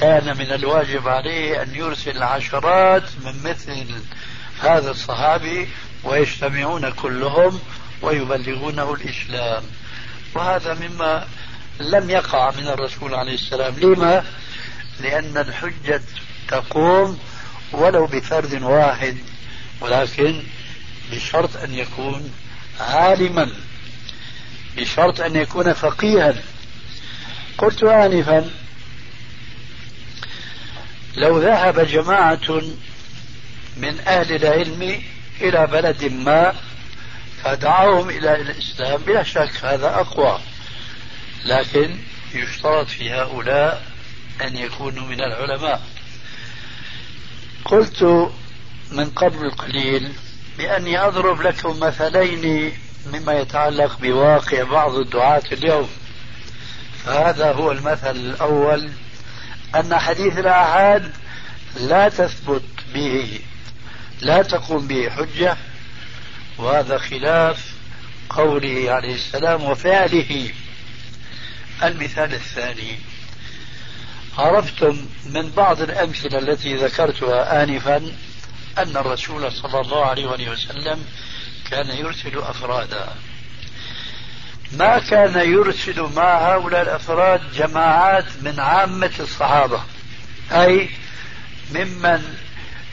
كان 0.00 0.36
من 0.36 0.52
الواجب 0.52 1.08
عليه 1.08 1.62
أن 1.62 1.74
يرسل 1.74 2.22
عشرات 2.22 3.02
من 3.24 3.42
مثل 3.42 3.86
هذا 4.60 4.90
الصحابي 4.90 5.68
ويجتمعون 6.04 6.90
كلهم 6.90 7.60
ويبلغونه 8.02 8.94
الإسلام. 8.94 9.62
وهذا 10.34 10.74
مما 10.74 11.26
لم 11.80 12.10
يقع 12.10 12.50
من 12.50 12.68
الرسول 12.68 13.14
عليه 13.14 13.34
السلام. 13.34 13.74
لما؟ 13.78 14.24
لأن 15.00 15.38
الحجة 15.38 16.02
تقوم 16.48 17.18
ولو 17.72 18.06
بفرد 18.06 18.62
واحد 18.62 19.16
ولكن 19.80 20.42
بشرط 21.12 21.56
أن 21.56 21.74
يكون 21.74 22.32
عالما 22.80 23.50
بشرط 24.76 25.20
أن 25.20 25.36
يكون 25.36 25.72
فقيها. 25.72 26.34
قلت 27.58 27.84
آنفا 27.84 28.50
لو 31.16 31.38
ذهب 31.38 31.80
جماعة 31.80 32.62
من 33.76 34.00
أهل 34.06 34.34
العلم 34.34 35.02
إلى 35.40 35.66
بلد 35.66 36.04
ما 36.04 36.54
فدعوهم 37.44 38.10
إلى 38.10 38.34
الإسلام 38.40 39.00
بلا 39.02 39.22
شك 39.22 39.50
هذا 39.62 39.86
أقوى. 39.86 40.40
لكن 41.44 41.98
يشترط 42.34 42.86
في 42.86 43.12
هؤلاء 43.12 43.93
أن 44.42 44.56
يكونوا 44.56 45.06
من 45.06 45.20
العلماء. 45.20 45.82
قلت 47.64 48.30
من 48.92 49.10
قبل 49.10 49.50
قليل 49.50 50.12
بأني 50.58 50.98
أضرب 50.98 51.40
لكم 51.40 51.80
مثلين 51.80 52.72
مما 53.12 53.32
يتعلق 53.32 53.98
بواقع 54.00 54.62
بعض 54.62 54.94
الدعاة 54.94 55.42
اليوم. 55.52 55.88
فهذا 57.04 57.52
هو 57.52 57.72
المثل 57.72 58.16
الأول 58.16 58.90
أن 59.74 59.98
حديث 59.98 60.38
الآحاد 60.38 61.12
لا 61.76 62.08
تثبت 62.08 62.62
به 62.94 63.40
لا 64.20 64.42
تقوم 64.42 64.86
به 64.86 65.10
حجة 65.10 65.56
وهذا 66.58 66.98
خلاف 66.98 67.74
قوله 68.30 68.92
عليه 68.92 69.14
السلام 69.14 69.64
وفعله. 69.64 70.50
المثال 71.82 72.34
الثاني. 72.34 72.98
عرفتم 74.38 74.96
من 75.26 75.50
بعض 75.50 75.82
الأمثلة 75.82 76.38
التي 76.38 76.76
ذكرتها 76.76 77.62
آنفا 77.62 77.96
أن 78.78 78.96
الرسول 78.96 79.52
صلى 79.52 79.80
الله 79.80 80.06
عليه 80.06 80.50
وسلم 80.50 81.04
كان 81.70 81.96
يرسل 81.96 82.38
أفرادا. 82.38 83.08
ما 84.72 84.98
كان 84.98 85.48
يرسل 85.50 86.02
مع 86.16 86.54
هؤلاء 86.54 86.82
الأفراد 86.82 87.40
جماعات 87.54 88.24
من 88.42 88.60
عامة 88.60 89.10
الصحابة 89.20 89.80
أي 90.52 90.88
ممن 91.74 92.22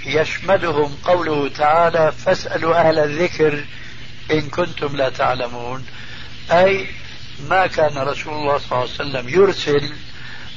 يشملهم 0.05 0.97
قوله 1.03 1.49
تعالى 1.49 2.11
فاسألوا 2.11 2.75
أهل 2.75 2.99
الذكر 2.99 3.65
إن 4.31 4.41
كنتم 4.41 4.95
لا 4.95 5.09
تعلمون 5.09 5.85
أي 6.51 6.87
ما 7.49 7.67
كان 7.67 7.97
رسول 7.97 8.33
الله 8.33 8.57
صلى 8.57 8.71
الله 8.71 8.77
عليه 8.77 8.91
وسلم 8.91 9.29
يرسل 9.29 9.93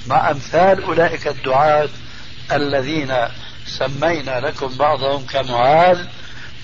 مع 0.06 0.30
أمثال 0.30 0.84
أولئك 0.84 1.28
الدعاة 1.28 1.88
الذين 2.52 3.14
سمينا 3.66 4.40
لكم 4.40 4.76
بعضهم 4.76 5.26
كمعاذ 5.26 6.06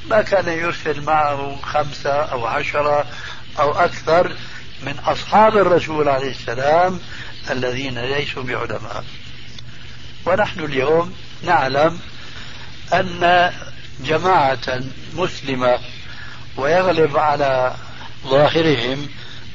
ما 0.06 0.22
كان 0.22 0.48
يرسل 0.48 1.02
معه 1.02 1.56
خمسة 1.62 2.10
أو 2.10 2.46
عشرة 2.46 3.06
أو 3.58 3.72
أكثر 3.72 4.36
من 4.82 4.98
أصحاب 4.98 5.56
الرسول 5.56 6.08
عليه 6.08 6.30
السلام 6.30 7.00
الذين 7.50 7.98
ليسوا 7.98 8.42
بعلماء. 8.42 9.04
ونحن 10.26 10.60
اليوم 10.60 11.14
نعلم 11.42 11.98
أن 12.92 13.52
جماعة 14.00 14.80
مسلمة 15.14 15.78
ويغلب 16.56 17.16
على 17.16 17.74
ظاهرهم 18.26 19.08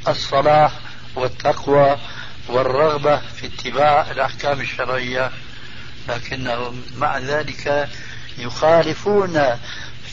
الصلاح 0.08 0.72
والتقوى 1.16 1.98
والرغبة 2.48 3.18
في 3.18 3.46
اتباع 3.48 4.12
الأحكام 4.12 4.62
الشرعية 4.62 5.32
لكنهم 6.10 6.82
مع 6.98 7.18
ذلك 7.18 7.89
يخالفون 8.38 9.41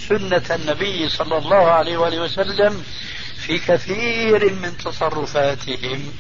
سنة 0.09 0.43
النبي 0.51 1.09
صلى 1.09 1.39
الله 1.39 1.71
عليه 1.71 1.97
وآله 1.97 2.21
وسلم 2.21 2.85
في 3.37 3.59
كثير 3.59 4.53
من 4.53 4.77
تصرفاتهم 4.77 6.13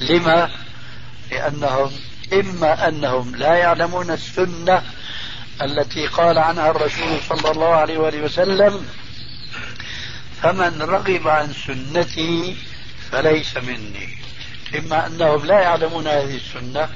لما؟ 0.00 0.50
لأنهم 1.30 1.92
إما 2.32 2.88
أنهم 2.88 3.36
لا 3.36 3.54
يعلمون 3.54 4.10
السنة 4.10 4.82
التي 5.62 6.06
قال 6.06 6.38
عنها 6.38 6.70
الرسول 6.70 7.20
صلى 7.28 7.50
الله 7.50 7.74
عليه 7.74 7.98
وآله 7.98 8.22
وسلم 8.22 8.86
فمن 10.42 10.82
رغب 10.82 11.28
عن 11.28 11.52
سنتي 11.66 12.56
فليس 13.10 13.56
مني 13.56 14.21
إما 14.78 15.06
أنهم 15.06 15.46
لا 15.46 15.60
يعلمون 15.60 16.06
هذه 16.06 16.36
السنة 16.36 16.88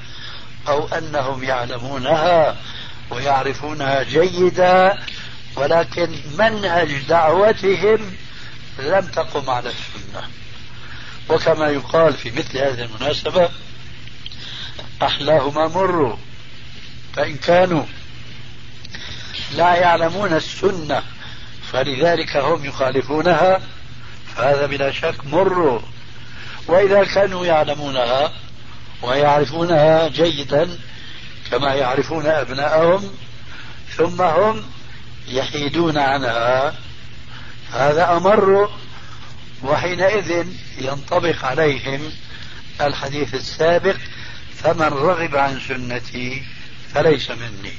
أو 0.67 0.87
أنهم 0.87 1.43
يعلمونها 1.43 2.55
ويعرفونها 3.11 4.03
جيدا 4.03 4.97
ولكن 5.55 6.19
منهج 6.37 6.93
دعوتهم 7.09 8.15
لم 8.79 9.05
تقم 9.05 9.49
على 9.49 9.69
السنة. 9.69 10.27
وكما 11.29 11.67
يقال 11.69 12.13
في 12.13 12.31
مثل 12.31 12.57
هذه 12.57 12.83
المناسبة 12.83 13.49
أحلاهما 15.01 15.67
مر 15.67 16.17
فإن 17.15 17.37
كانوا 17.37 17.83
لا 19.55 19.75
يعلمون 19.75 20.33
السنة 20.33 21.03
فلذلك 21.71 22.37
هم 22.37 22.65
يخالفونها 22.65 23.61
فهذا 24.35 24.65
بلا 24.65 24.91
شك 24.91 25.25
مر 25.25 25.83
وإذا 26.67 27.03
كانوا 27.03 27.45
يعلمونها 27.45 28.33
ويعرفونها 29.01 30.07
جيدا 30.07 30.77
كما 31.51 31.73
يعرفون 31.73 32.25
أبناءهم 32.25 33.11
ثم 33.95 34.21
هم 34.21 34.63
يحيدون 35.27 35.97
عنها 35.97 36.73
هذا 37.71 38.17
أمر 38.17 38.69
وحينئذ 39.63 40.47
ينطبق 40.77 41.45
عليهم 41.45 42.11
الحديث 42.81 43.35
السابق 43.35 43.95
فمن 44.55 44.87
رغب 44.87 45.35
عن 45.35 45.59
سنتي 45.67 46.43
فليس 46.93 47.31
مني. 47.31 47.73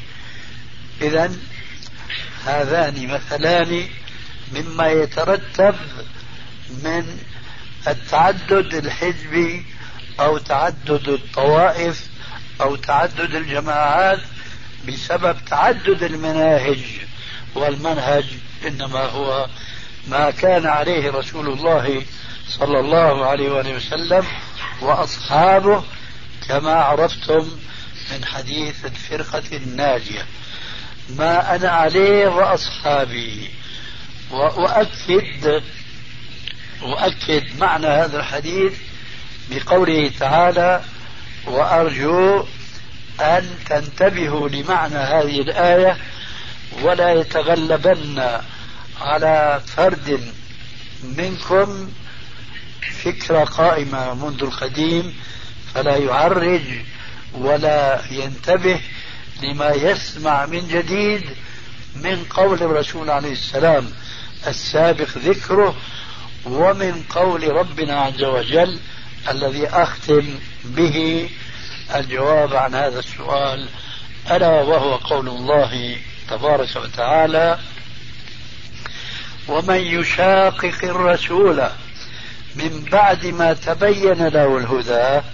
إذا 1.03 1.33
هذان 2.47 3.07
مثلان 3.07 3.89
مما 4.53 4.87
يترتب 4.89 5.75
من 6.69 7.19
التعدد 7.87 8.75
الحزبي 8.75 9.67
أو 10.21 10.39
تعدد 10.39 11.09
الطوائف 11.09 12.07
أو 12.61 12.77
تعدد 12.77 13.35
الجماعات 13.35 14.21
بسبب 14.89 15.37
تعدد 15.51 16.03
المناهج 16.03 16.85
والمنهج 17.55 18.25
إنما 18.67 19.05
هو 19.05 19.47
ما 20.09 20.31
كان 20.31 20.67
عليه 20.67 21.11
رسول 21.11 21.49
الله 21.49 22.03
صلى 22.49 22.81
الله 22.81 23.27
عليه 23.27 23.51
وآله 23.51 23.77
وسلم 23.77 24.25
وأصحابه 24.81 25.85
كما 26.49 26.73
عرفتم 26.73 27.49
من 28.13 28.25
حديث 28.25 28.85
الفرقة 28.85 29.57
الناجية. 29.57 30.27
ما 31.09 31.55
أنا 31.57 31.71
عليه 31.71 32.29
وأصحابي 32.29 33.51
وأؤكد 34.31 35.63
أؤكد 36.83 37.59
معنى 37.59 37.87
هذا 37.87 38.21
الحديث 38.21 38.73
بقوله 39.51 40.11
تعالى 40.21 40.83
وأرجو 41.47 42.45
أن 43.21 43.51
تنتبهوا 43.67 44.49
لمعنى 44.49 44.95
هذه 44.95 45.41
الآية 45.41 45.97
ولا 46.83 47.13
يتغلبن 47.13 48.41
على 49.01 49.61
فرد 49.77 50.33
منكم 51.03 51.91
فكرة 53.05 53.45
قائمة 53.45 54.15
منذ 54.15 54.43
القديم 54.43 55.15
فلا 55.75 55.97
يعرج 55.97 56.63
ولا 57.35 58.03
ينتبه 58.11 58.81
لما 59.43 59.71
يسمع 59.71 60.47
من 60.47 60.69
جديد 60.69 61.25
من 61.97 62.25
قول 62.31 62.63
الرسول 62.63 63.11
عليه 63.11 63.33
السلام 63.33 63.91
السابق 64.47 65.19
ذكره 65.19 65.77
ومن 66.45 67.03
قول 67.11 67.49
ربنا 67.49 68.01
عز 68.01 68.23
وجل 68.23 68.79
الذي 69.29 69.69
أختم 69.69 70.39
به 70.65 71.29
الجواب 71.95 72.57
عن 72.57 72.75
هذا 72.75 72.99
السؤال 72.99 73.69
ألا 74.31 74.49
وهو 74.49 74.95
قول 74.97 75.29
الله 75.29 75.97
تبارك 76.31 76.77
وتعالى 76.77 77.59
ومن 79.49 79.77
يشاقق 79.77 80.85
الرسول 80.85 81.69
من 82.55 82.85
بعد 82.93 83.27
ما 83.27 83.53
تبين 83.53 84.27
له 84.27 84.59
الهدى 84.59 85.27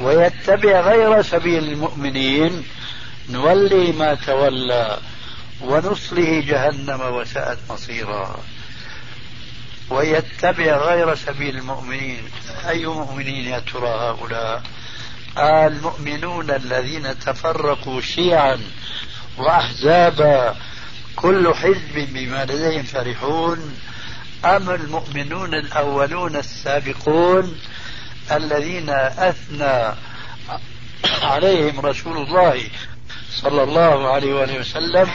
ويتبع 0.00 0.80
غير 0.80 1.22
سبيل 1.22 1.64
المؤمنين 1.64 2.64
نولي 3.30 3.92
ما 3.92 4.14
تولى 4.14 4.98
ونصله 5.60 6.40
جهنم 6.40 7.00
وساءت 7.00 7.58
مصيرا. 7.70 8.36
ويتبع 9.92 10.76
غير 10.76 11.14
سبيل 11.14 11.56
المؤمنين. 11.56 12.22
أي 12.68 12.86
مؤمنين 12.86 13.44
يا 13.44 13.58
ترى 13.58 13.88
هؤلاء؟ 13.88 14.62
المؤمنون 15.38 16.50
الذين 16.50 17.18
تفرقوا 17.18 18.00
شيعا 18.00 18.60
وأحزابا 19.38 20.56
كل 21.16 21.54
حزب 21.54 22.08
بما 22.14 22.44
لديهم 22.44 22.82
فرحون. 22.82 23.78
أم 24.44 24.70
المؤمنون 24.70 25.54
الأولون 25.54 26.36
السابقون 26.36 27.58
الذين 28.32 28.90
أثنى 28.90 29.94
عليهم 31.22 31.80
رسول 31.80 32.16
الله 32.16 32.62
صلى 33.30 33.62
الله 33.62 34.12
عليه 34.12 34.34
وآله 34.34 34.60
وسلم؟ 34.60 35.10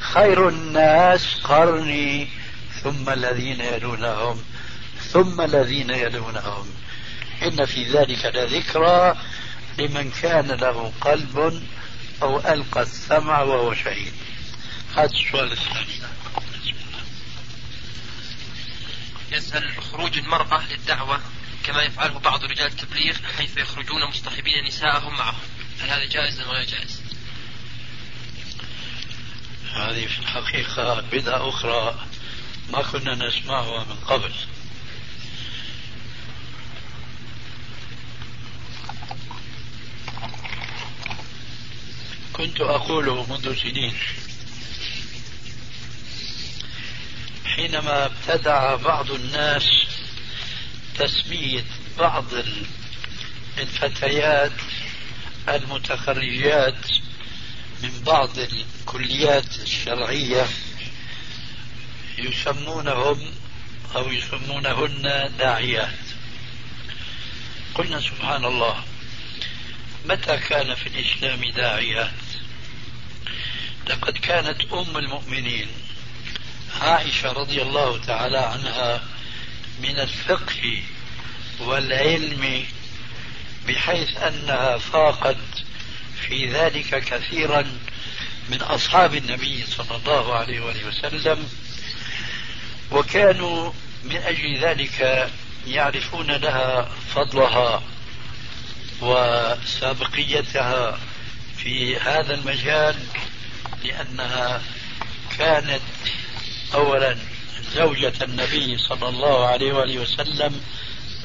خير 0.00 0.48
الناس 0.48 1.40
قرني. 1.44 2.41
ثم 2.84 3.10
الذين 3.10 3.60
يلونهم 3.60 4.44
ثم 5.12 5.40
الذين 5.40 5.90
يلونهم. 5.90 6.66
إن 7.42 7.66
في 7.66 7.84
ذلك 7.84 8.24
لذكرى 8.24 9.16
لمن 9.78 10.10
كان 10.10 10.46
له 10.46 10.92
قلب 11.00 11.62
أو 12.22 12.38
ألقى 12.38 12.82
السمع 12.82 13.42
وهو 13.42 13.74
شهيد. 13.74 14.12
هذا 14.96 15.04
السؤال 15.04 15.52
الثاني. 15.52 16.12
يسأل 19.32 19.82
خروج 19.82 20.18
المرأة 20.18 20.62
للدعوة 20.70 21.20
كما 21.64 21.82
يفعله 21.82 22.18
بعض 22.18 22.44
رجال 22.44 22.66
التبليغ 22.66 23.14
حيث 23.38 23.56
يخرجون 23.56 24.08
مصطحبين 24.08 24.64
نساءهم 24.66 25.14
معهم. 25.14 25.40
هل 25.80 25.90
هذا 25.90 26.04
جائز 26.04 26.40
أم 26.40 26.50
غير 26.50 26.66
جائز؟ 26.66 27.02
هذه 29.72 30.06
في 30.06 30.18
الحقيقة 30.18 31.00
بدعة 31.00 31.48
أخرى. 31.48 32.06
ما 32.70 32.82
كنا 32.82 33.14
نسمعها 33.14 33.84
من 33.84 33.96
قبل. 33.96 34.32
كنت 42.32 42.60
أقول 42.60 43.26
منذ 43.28 43.54
سنين. 43.62 43.94
حينما 47.44 48.04
ابتدع 48.06 48.74
بعض 48.74 49.10
الناس 49.10 49.68
تسمية 50.98 51.64
بعض 51.98 52.24
الفتيات 53.58 54.52
المتخرجات 55.48 56.86
من 57.82 58.02
بعض 58.06 58.30
الكليات 58.38 59.56
الشرعية 59.62 60.46
يسمونهم 62.18 63.34
أو 63.96 64.12
يسمونهن 64.12 65.32
داعيات. 65.38 65.98
قلنا 67.74 68.00
سبحان 68.00 68.44
الله 68.44 68.84
متى 70.04 70.36
كان 70.36 70.74
في 70.74 70.86
الإسلام 70.86 71.50
داعيات؟ 71.50 72.10
لقد 73.86 74.18
كانت 74.18 74.60
أم 74.72 74.96
المؤمنين 74.96 75.66
عائشة 76.80 77.32
رضي 77.32 77.62
الله 77.62 77.98
تعالى 77.98 78.38
عنها 78.38 79.02
من 79.82 79.98
في 86.28 86.46
ذلك 86.46 87.04
كثيرا 87.04 87.62
من 88.48 88.62
أصحاب 88.62 89.14
النبي 89.14 89.64
صلى 89.66 89.96
الله 89.96 90.34
عليه 90.34 90.60
وآله 90.60 90.88
وسلم 90.88 91.48
وكانوا 92.92 93.72
من 94.04 94.16
أجل 94.16 94.58
ذلك 94.58 95.30
يعرفون 95.66 96.30
لها 96.30 96.88
فضلها 97.14 97.82
وسابقيتها 99.02 100.98
في 101.56 101.96
هذا 101.96 102.34
المجال 102.34 102.96
لأنها 103.84 104.62
كانت 105.38 105.80
أولا 106.74 107.16
زوجة 107.74 108.12
النبي 108.22 108.78
صلى 108.78 109.08
الله 109.08 109.46
عليه 109.46 109.72
وآله 109.72 109.98
وسلم 109.98 110.60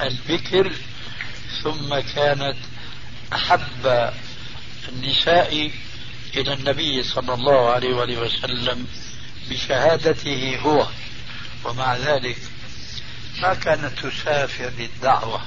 البكر 0.00 0.72
ثم 1.62 1.98
كانت 2.14 2.56
أحب 3.32 4.12
النساء 4.88 5.70
إلى 6.36 6.52
النبي 6.52 7.02
صلى 7.02 7.34
الله 7.34 7.70
عليه 7.70 7.94
وآله 7.94 8.20
وسلم 8.20 8.86
بشهادته 9.50 10.58
هو. 10.62 10.86
ومع 11.64 11.96
ذلك 11.96 12.38
ما 13.42 13.54
كانت 13.54 13.98
تسافر 13.98 14.70
للدعوة 14.78 15.40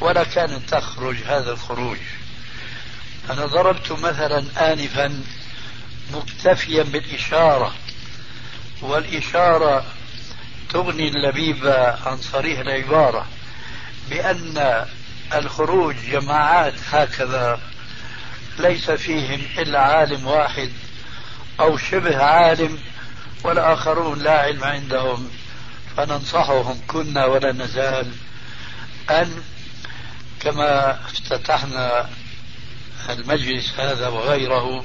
ولا 0.00 0.24
كانت 0.24 0.70
تخرج 0.70 1.16
هذا 1.26 1.52
الخروج. 1.52 1.98
أنا 3.30 3.46
ضربت 3.46 3.92
مثلا 3.92 4.72
آنفا 4.72 5.22
مكتفيا 6.12 6.82
بالإشارة 6.82 7.74
والإشارة 8.82 9.84
تغني 10.70 11.08
اللبيب 11.08 11.66
عن 12.06 12.16
صريح 12.16 12.58
العبارة 12.58 13.26
بأن 14.10 14.86
الخروج 15.34 15.96
جماعات 16.10 16.74
هكذا 16.90 17.60
ليس 18.58 18.90
فيهم 18.90 19.40
إلا 19.58 19.80
عالم 19.80 20.26
واحد 20.26 20.70
أو 21.60 21.76
شبه 21.76 22.24
عالم 22.24 22.78
والآخرون 23.46 24.18
لا 24.18 24.40
علم 24.40 24.64
عندهم 24.64 25.28
فننصحهم 25.96 26.80
كنا 26.88 27.24
ولا 27.24 27.52
نزال. 27.52 28.12
أن 29.10 29.42
كما 30.40 31.00
افتتحنا 31.04 32.10
المجلس 33.10 33.72
هذا 33.80 34.08
وغيره 34.08 34.84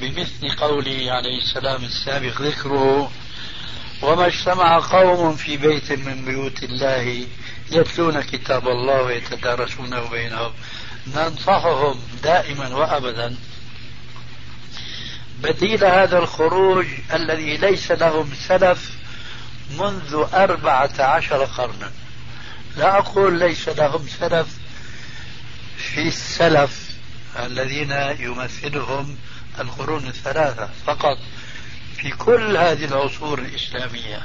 بمثل 0.00 0.50
قوله 0.60 1.12
عليه 1.12 1.38
السلام 1.38 1.84
السابق 1.84 2.42
ذكره 2.42 3.10
وما 4.02 4.26
اجتمع 4.26 4.78
قوم 4.78 5.36
في 5.36 5.56
بيت 5.56 5.92
من 5.92 6.24
بيوت 6.24 6.62
الله 6.62 7.26
يتلون 7.72 8.20
كتاب 8.20 8.68
الله 8.68 9.02
ويتدارسونه 9.02 10.08
بينهم. 10.10 10.52
ننصحهم 11.06 12.00
دائما 12.22 12.68
وابدا 12.76 13.36
بديل 15.42 15.84
هذا 15.84 16.18
الخروج 16.18 16.86
الذي 17.12 17.56
ليس 17.56 17.90
لهم 17.90 18.30
سلف 18.48 18.90
منذ 19.78 20.26
أربعة 20.34 20.90
عشر 20.98 21.44
قرنا. 21.44 21.90
لا 22.76 22.98
أقول 22.98 23.38
ليس 23.38 23.68
لهم 23.68 24.06
سلف 24.20 24.46
في 25.76 26.08
السلف 26.08 26.88
الذين 27.38 27.92
يمثلهم 28.18 29.16
القرون 29.60 30.06
الثلاثة 30.06 30.68
فقط 30.86 31.18
في 31.96 32.10
كل 32.10 32.56
هذه 32.56 32.84
العصور 32.84 33.38
الإسلامية. 33.38 34.22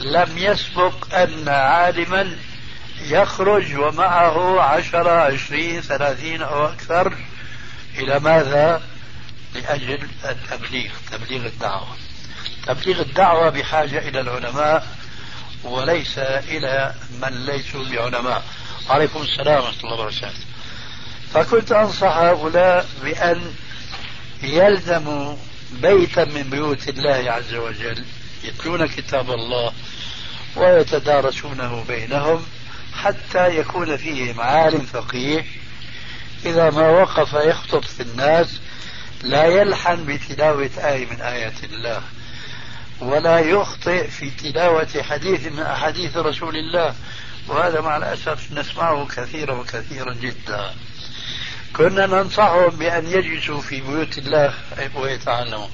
لم 0.00 0.38
يسبق 0.38 1.14
أن 1.14 1.48
عالما 1.48 2.36
يخرج 3.00 3.76
ومعه 3.76 4.60
عشرة 4.60 5.10
عشرين 5.10 5.80
ثلاثين 5.80 6.42
أو 6.42 6.66
أكثر 6.66 7.16
إلى 7.98 8.20
ماذا؟ 8.20 8.82
لأجل 9.54 10.08
التبليغ 10.24 10.90
تبليغ 11.12 11.46
الدعوة. 11.46 11.96
تبليغ 12.66 13.00
الدعوة 13.00 13.50
بحاجة 13.50 14.08
إلى 14.08 14.20
العلماء 14.20 14.86
وليس 15.64 16.18
إلى 16.18 16.94
من 17.22 17.46
ليسوا 17.46 17.84
بعلماء. 17.84 18.44
عليكم 18.88 19.22
السلام 19.22 19.64
ورحمة 19.64 19.80
الله 19.84 19.94
وبركاته. 19.94 20.44
فكنت 21.34 21.72
أنصح 21.72 22.16
هؤلاء 22.16 22.88
بأن 23.02 23.54
يلزموا 24.42 25.36
بيتا 25.72 26.24
من 26.24 26.42
بيوت 26.42 26.88
الله 26.88 27.32
عز 27.32 27.54
وجل 27.54 28.04
يتلون 28.44 28.86
كتاب 28.86 29.30
الله 29.30 29.72
ويتدارسونه 30.56 31.84
بينهم 31.88 32.46
حتى 32.94 33.56
يكون 33.58 33.96
فيهم 33.96 34.40
عالم 34.40 34.80
فقيه. 34.80 35.46
إذا 36.44 36.70
ما 36.70 36.88
وقف 36.88 37.32
يخطب 37.32 37.82
في 37.82 38.02
الناس 38.02 38.60
لا 39.22 39.44
يلحن 39.44 40.04
بتلاوة 40.06 40.70
آية 40.78 41.06
من 41.06 41.20
آيات 41.20 41.64
الله 41.64 42.02
ولا 43.00 43.38
يخطئ 43.40 44.08
في 44.08 44.30
تلاوة 44.30 45.02
حديث 45.02 45.52
من 45.52 45.60
أحاديث 45.60 46.16
رسول 46.16 46.56
الله 46.56 46.94
وهذا 47.48 47.80
مع 47.80 47.96
الأسف 47.96 48.52
نسمعه 48.52 49.06
كثيرا 49.06 49.54
وكثيرا 49.54 50.14
جدا. 50.14 50.74
كنا 51.76 52.06
ننصحهم 52.06 52.68
بأن 52.68 53.06
يجلسوا 53.06 53.60
في 53.60 53.80
بيوت 53.80 54.18
الله 54.18 54.54
ويتعلموا 54.94 55.68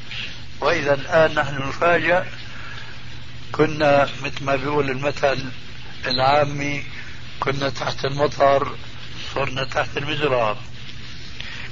وإذا 0.61 0.95
الآن 0.95 1.35
نحن 1.35 1.69
نفاجأ 1.69 2.27
كنا 3.53 4.09
مثل 4.23 4.45
ما 4.45 4.57
بيقول 4.57 4.91
المثل 4.91 5.45
العامي 6.07 6.85
كنا 7.41 7.69
تحت 7.69 8.05
المطر 8.05 8.77
صرنا 9.35 9.65
تحت 9.65 9.97
المزراب 9.97 10.57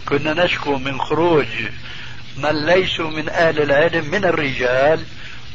كنا 0.09 0.45
نشكو 0.45 0.79
من 0.79 1.01
خروج 1.01 1.47
من 2.37 2.67
ليسوا 2.67 3.11
من 3.11 3.29
أهل 3.29 3.63
العلم 3.63 4.11
من 4.11 4.25
الرجال 4.25 5.05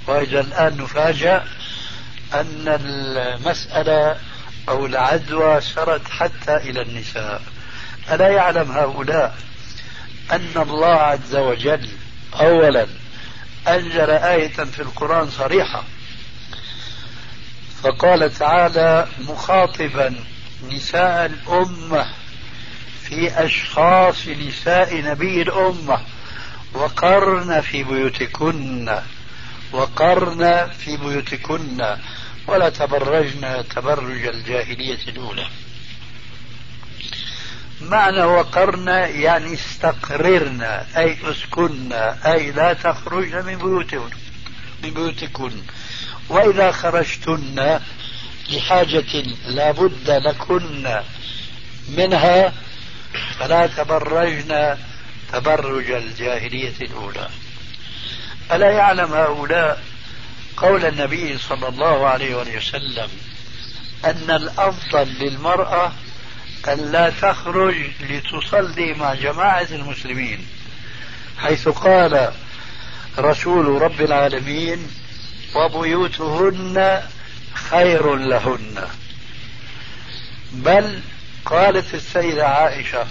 وإذا 0.07 0.39
الآن 0.39 0.77
نفاجأ 0.77 1.43
أن 2.33 2.65
المسألة 2.67 4.17
أو 4.69 4.85
العدوى 4.85 5.61
سرت 5.61 6.09
حتى 6.09 6.57
إلى 6.57 6.81
النساء. 6.81 7.41
ألا 8.11 8.27
يعلم 8.27 8.71
هؤلاء 8.71 9.37
أن 10.31 10.51
الله 10.55 10.95
عز 10.95 11.35
وجل 11.35 11.89
أولا 12.33 12.87
أنزل 13.67 14.09
آية 14.09 14.47
في 14.47 14.81
القرآن 14.81 15.29
صريحة 15.29 15.83
فقال 17.83 18.33
تعالى 18.33 19.07
مخاطبا 19.19 20.15
نساء 20.71 21.25
الأمة 21.25 22.05
في 23.09 23.45
أشخاص 23.45 24.27
نساء 24.27 25.01
نبي 25.01 25.41
الأمة 25.41 25.99
وقرن 26.73 27.61
في 27.61 27.83
بيوتكن 27.83 28.99
وقرن 29.71 30.69
في 30.79 30.97
بيوتكن 30.97 31.97
ولا 32.47 32.69
تبرجن 32.69 33.63
تبرج 33.75 34.25
الجاهلية 34.25 34.99
الأولى. 35.07 35.47
معنى 37.81 38.23
وقرن 38.23 38.87
يعني 38.87 39.53
استقررن 39.53 40.61
أي 40.97 41.17
اسكن 41.23 41.93
أي 42.25 42.51
لا 42.51 42.73
تخرجن 42.73 43.45
من 43.45 43.57
بيوتكن 43.57 44.15
من 44.83 44.89
بيوتكن. 44.89 45.51
وإذا 46.29 46.71
خرجتن 46.71 47.79
لحاجة 48.49 49.23
لا 49.45 49.71
بد 49.71 50.09
لكن 50.09 51.01
منها 51.97 52.53
فلا 53.39 53.67
تبرجن 53.67 54.77
تبرج 55.33 55.91
الجاهلية 55.91 56.73
الأولى. 56.81 57.29
ألا 58.51 58.71
يعلم 58.71 59.13
هؤلاء 59.13 59.83
قول 60.57 60.85
النبي 60.85 61.37
صلى 61.37 61.67
الله 61.67 62.07
عليه 62.07 62.35
وسلم 62.35 63.09
أن 64.05 64.29
الأفضل 64.29 65.07
للمرأة 65.19 65.91
أن 66.67 66.91
لا 66.91 67.09
تخرج 67.09 67.75
لتصلي 68.09 68.93
مع 68.93 69.13
جماعة 69.13 69.67
المسلمين 69.71 70.47
حيث 71.37 71.67
قال 71.67 72.31
رسول 73.19 73.81
رب 73.81 74.01
العالمين 74.01 74.87
وبيوتهن 75.55 77.01
خير 77.53 78.15
لهن. 78.15 78.87
بل 80.51 81.01
قالت 81.49 81.93
السيدة 81.93 82.47
عائشة 82.47 83.07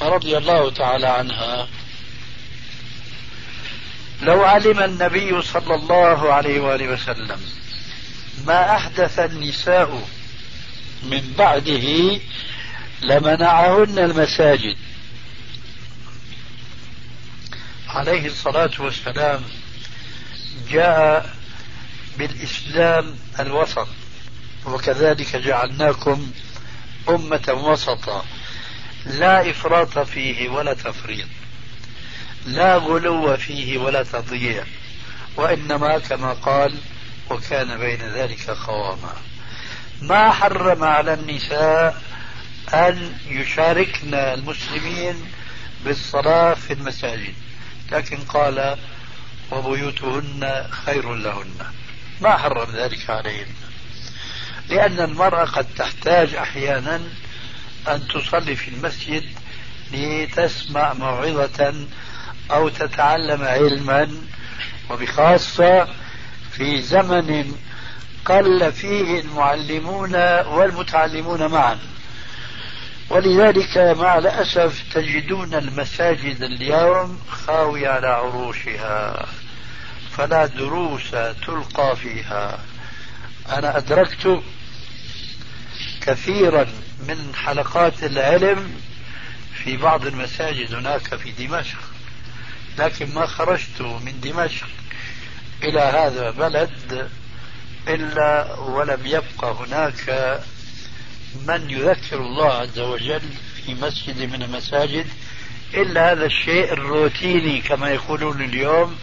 رضي 0.00 0.36
الله 0.36 0.70
تعالى 0.70 1.06
عنها 1.06 1.68
لو 4.22 4.44
علم 4.44 4.80
النبي 4.80 5.42
صلى 5.42 5.74
الله 5.74 6.32
عليه 6.32 6.60
وآله 6.60 6.88
وسلم 6.88 7.40
ما 8.46 8.76
أحدث 8.76 9.18
النساء 9.18 10.08
من 11.02 11.34
بعده 11.38 12.18
لمنعهن 13.02 13.98
المساجد. 13.98 14.76
عليه 17.88 18.26
الصلاة 18.26 18.70
والسلام 18.78 19.42
جاء 20.70 21.34
بالإسلام 22.18 23.16
الوسط 23.40 23.88
وكذلك 24.66 25.36
جعلناكم 25.36 26.30
أمة 27.08 27.52
وسطا. 27.52 28.24
لا 29.06 29.50
إفراط 29.50 29.98
فيه 29.98 30.48
ولا 30.48 30.74
تفريط. 30.74 31.26
لا 32.46 32.76
غلو 32.76 33.36
فيه 33.36 33.78
ولا 33.78 34.02
تضييع. 34.02 34.64
وإنما 35.36 35.98
كما 35.98 36.32
قال 36.32 36.74
وكان 37.30 37.78
بين 37.78 38.00
ذلك 38.00 38.50
قواما. 38.50 39.14
ما 40.02 40.32
حرم 40.32 40.84
على 40.84 41.14
النساء 41.14 42.02
أن 42.74 43.12
يشاركن 43.28 44.14
المسلمين 44.14 45.14
بالصلاة 45.84 46.54
في 46.54 46.72
المساجد. 46.72 47.34
لكن 47.92 48.16
قال 48.16 48.78
وبيوتهن 49.50 50.68
خير 50.70 51.14
لهن. 51.14 51.54
ما 52.20 52.36
حرم 52.36 52.70
ذلك 52.76 53.10
عليهن. 53.10 53.69
لأن 54.70 55.00
المرأة 55.00 55.44
قد 55.44 55.66
تحتاج 55.76 56.34
أحيانا 56.34 57.00
أن 57.88 58.08
تصلي 58.08 58.56
في 58.56 58.68
المسجد 58.68 59.24
لتسمع 59.92 60.92
موعظة 60.92 61.74
أو 62.50 62.68
تتعلم 62.68 63.42
علما 63.42 64.08
وبخاصة 64.90 65.88
في 66.52 66.82
زمن 66.82 67.54
قل 68.24 68.72
فيه 68.72 69.20
المعلمون 69.20 70.14
والمتعلمون 70.46 71.46
معا. 71.46 71.78
ولذلك 73.10 73.78
مع 73.78 74.18
الأسف 74.18 74.82
تجدون 74.94 75.54
المساجد 75.54 76.42
اليوم 76.42 77.20
خاوية 77.30 77.88
على 77.88 78.06
عروشها 78.06 79.26
فلا 80.10 80.46
دروس 80.46 81.10
تلقى 81.46 81.96
فيها. 81.96 82.58
أنا 83.52 83.76
أدركت 83.78 84.42
كثيرا 86.10 86.66
من 87.08 87.34
حلقات 87.34 88.04
العلم 88.04 88.74
في 89.64 89.76
بعض 89.76 90.06
المساجد 90.06 90.74
هناك 90.74 91.14
في 91.14 91.30
دمشق. 91.46 91.78
لكن 92.78 93.14
ما 93.14 93.26
خرجت 93.26 93.80
من 93.80 94.20
دمشق 94.20 94.66
إلى 95.62 95.80
هذا 95.80 96.28
البلد 96.28 97.08
إلا 97.88 98.54
ولم 98.58 99.00
يبقى 99.06 99.54
هناك 99.54 100.40
من 101.46 101.70
يذكر 101.70 102.16
الله 102.16 102.52
عز 102.52 102.78
وجل 102.78 103.22
في 103.66 103.74
مسجد 103.74 104.32
من 104.32 104.42
المساجد 104.42 105.06
إلا 105.74 106.12
هذا 106.12 106.26
الشيء 106.26 106.72
الروتيني 106.72 107.60
كما 107.60 107.88
يقولون 107.88 108.42
اليوم 108.42 108.96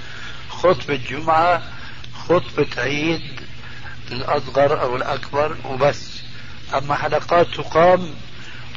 خطبة 0.50 0.96
جمعة 1.10 1.64
خطبة 2.28 2.68
عيد 2.78 3.42
الأصغر 4.12 4.82
أو 4.82 4.96
الأكبر 4.96 5.58
وبس. 5.66 6.17
أما 6.74 6.96
حلقات 6.96 7.48
تقام 7.48 8.16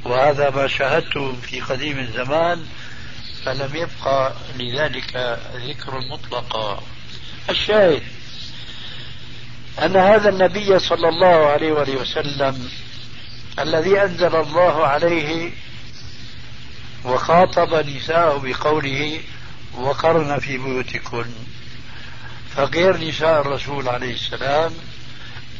وهذا 0.05 0.51
ما 0.51 0.66
شاهدته 0.66 1.32
في 1.43 1.61
قديم 1.61 1.99
الزمان 1.99 2.66
فلم 3.45 3.76
يبقى 3.76 4.32
لذلك 4.59 5.38
ذكر 5.55 6.01
مطلقا. 6.12 6.82
الشاهد 7.51 8.03
أن 9.82 9.97
هذا 9.97 10.28
النبي 10.28 10.78
صلى 10.78 11.09
الله 11.09 11.47
عليه 11.47 11.72
وآله 11.72 11.97
وسلم 11.97 12.70
الذي 13.59 14.03
أنزل 14.03 14.36
الله 14.36 14.86
عليه 14.86 15.51
وخاطب 17.05 17.74
نساءه 17.74 18.38
بقوله 18.45 19.20
وقرن 19.74 20.38
في 20.38 20.59
بيوتكن 20.59 21.26
فغير 22.57 22.97
نساء 22.97 23.41
الرسول 23.41 23.88
عليه 23.88 24.14
السلام 24.14 24.72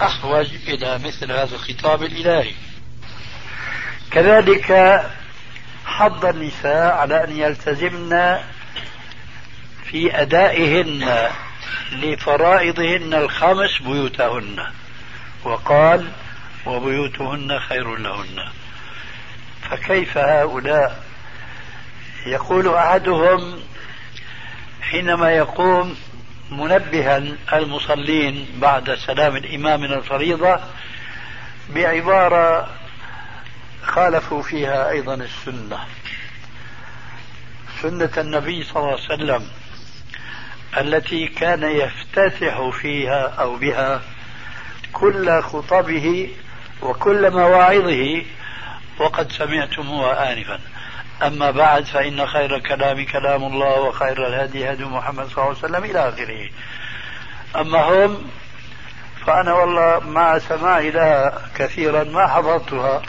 أحوج 0.03 0.48
إلى 0.68 0.98
مثل 0.98 1.32
هذا 1.32 1.55
الخطاب 1.55 2.03
الإلهي. 2.03 2.55
كذلك 4.11 5.01
حض 5.86 6.24
النساء 6.24 6.92
على 6.96 7.24
أن 7.24 7.36
يلتزمن 7.36 8.38
في 9.84 10.22
أدائهن 10.22 11.30
لفرائضهن 11.92 13.14
الخمس 13.14 13.82
بيوتهن. 13.82 14.66
وقال 15.44 16.09
وبيوتهن 16.66 17.59
خير 17.68 17.96
لهن. 17.96 18.48
فكيف 19.70 20.18
هؤلاء؟ 20.18 21.05
يقول 22.26 22.74
أحدهم 22.74 23.61
حينما 24.82 25.30
يقوم 25.30 25.96
منبها 26.51 27.16
المصلين 27.53 28.46
بعد 28.61 28.94
سلام 28.94 29.36
الإمام 29.36 29.80
من 29.80 29.92
الفريضة 29.92 30.61
بعبارة 31.74 32.70
خالفوا 33.82 34.42
فيها 34.42 34.90
أيضا 34.90 35.14
السنة. 35.14 35.78
سنة 37.82 38.11
النبي 38.18 38.62
صلى 38.64 38.76
الله 38.76 38.92
عليه 38.92 39.14
وسلم 39.14 39.46
التي 40.78 41.28
كان 41.28 41.62
يفتتح 41.62 42.70
فيها 42.80 43.28
أو 43.28 43.57
بها 43.57 44.03
كل 44.92 45.42
خطبه 45.42 46.30
وكل 46.82 47.30
مواعظه 47.30 48.22
وقد 48.98 49.32
سمعتموها 49.32 50.32
آنفا 50.32 50.61
أما 51.22 51.50
بعد 51.50 51.84
فإن 51.84 52.26
خير 52.26 52.56
الكلام 52.56 53.04
كلام 53.04 53.44
الله 53.44 53.80
وخير 53.80 54.26
الهدي 54.26 54.72
هدي 54.72 54.84
محمد 54.84 55.26
صلى 55.26 55.44
الله 55.44 55.56
عليه 55.56 55.58
وسلم 55.58 55.84
إلى 55.84 56.08
آخره. 56.08 56.48
أما 57.56 57.78
هم 57.80 58.30
فأنا 59.26 59.52
والله 59.52 60.00
مع 60.08 60.38
سماعي 60.38 60.90
لها 60.90 61.42
كثيرا 61.54 62.04
ما 62.04 62.26
حضرتها 62.26 63.02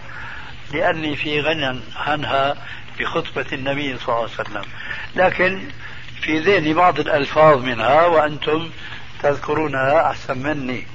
لأني 0.74 1.16
في 1.16 1.41
غنى 1.41 1.80
عنها 1.95 2.55
بخطبة 2.99 3.45
النبي 3.53 3.97
صلى 3.97 4.16
الله 4.16 4.30
عليه 4.39 4.49
وسلم. 4.49 4.66
لكن 5.16 5.68
في 6.22 6.39
ذهني 6.39 6.74
بعض 6.74 6.99
الألفاظ 6.99 7.64
منها 7.64 8.05
وأنتم 8.05 8.70
تذكرونها 9.24 10.12
أحسن 10.12 10.38
مني. 10.38 10.88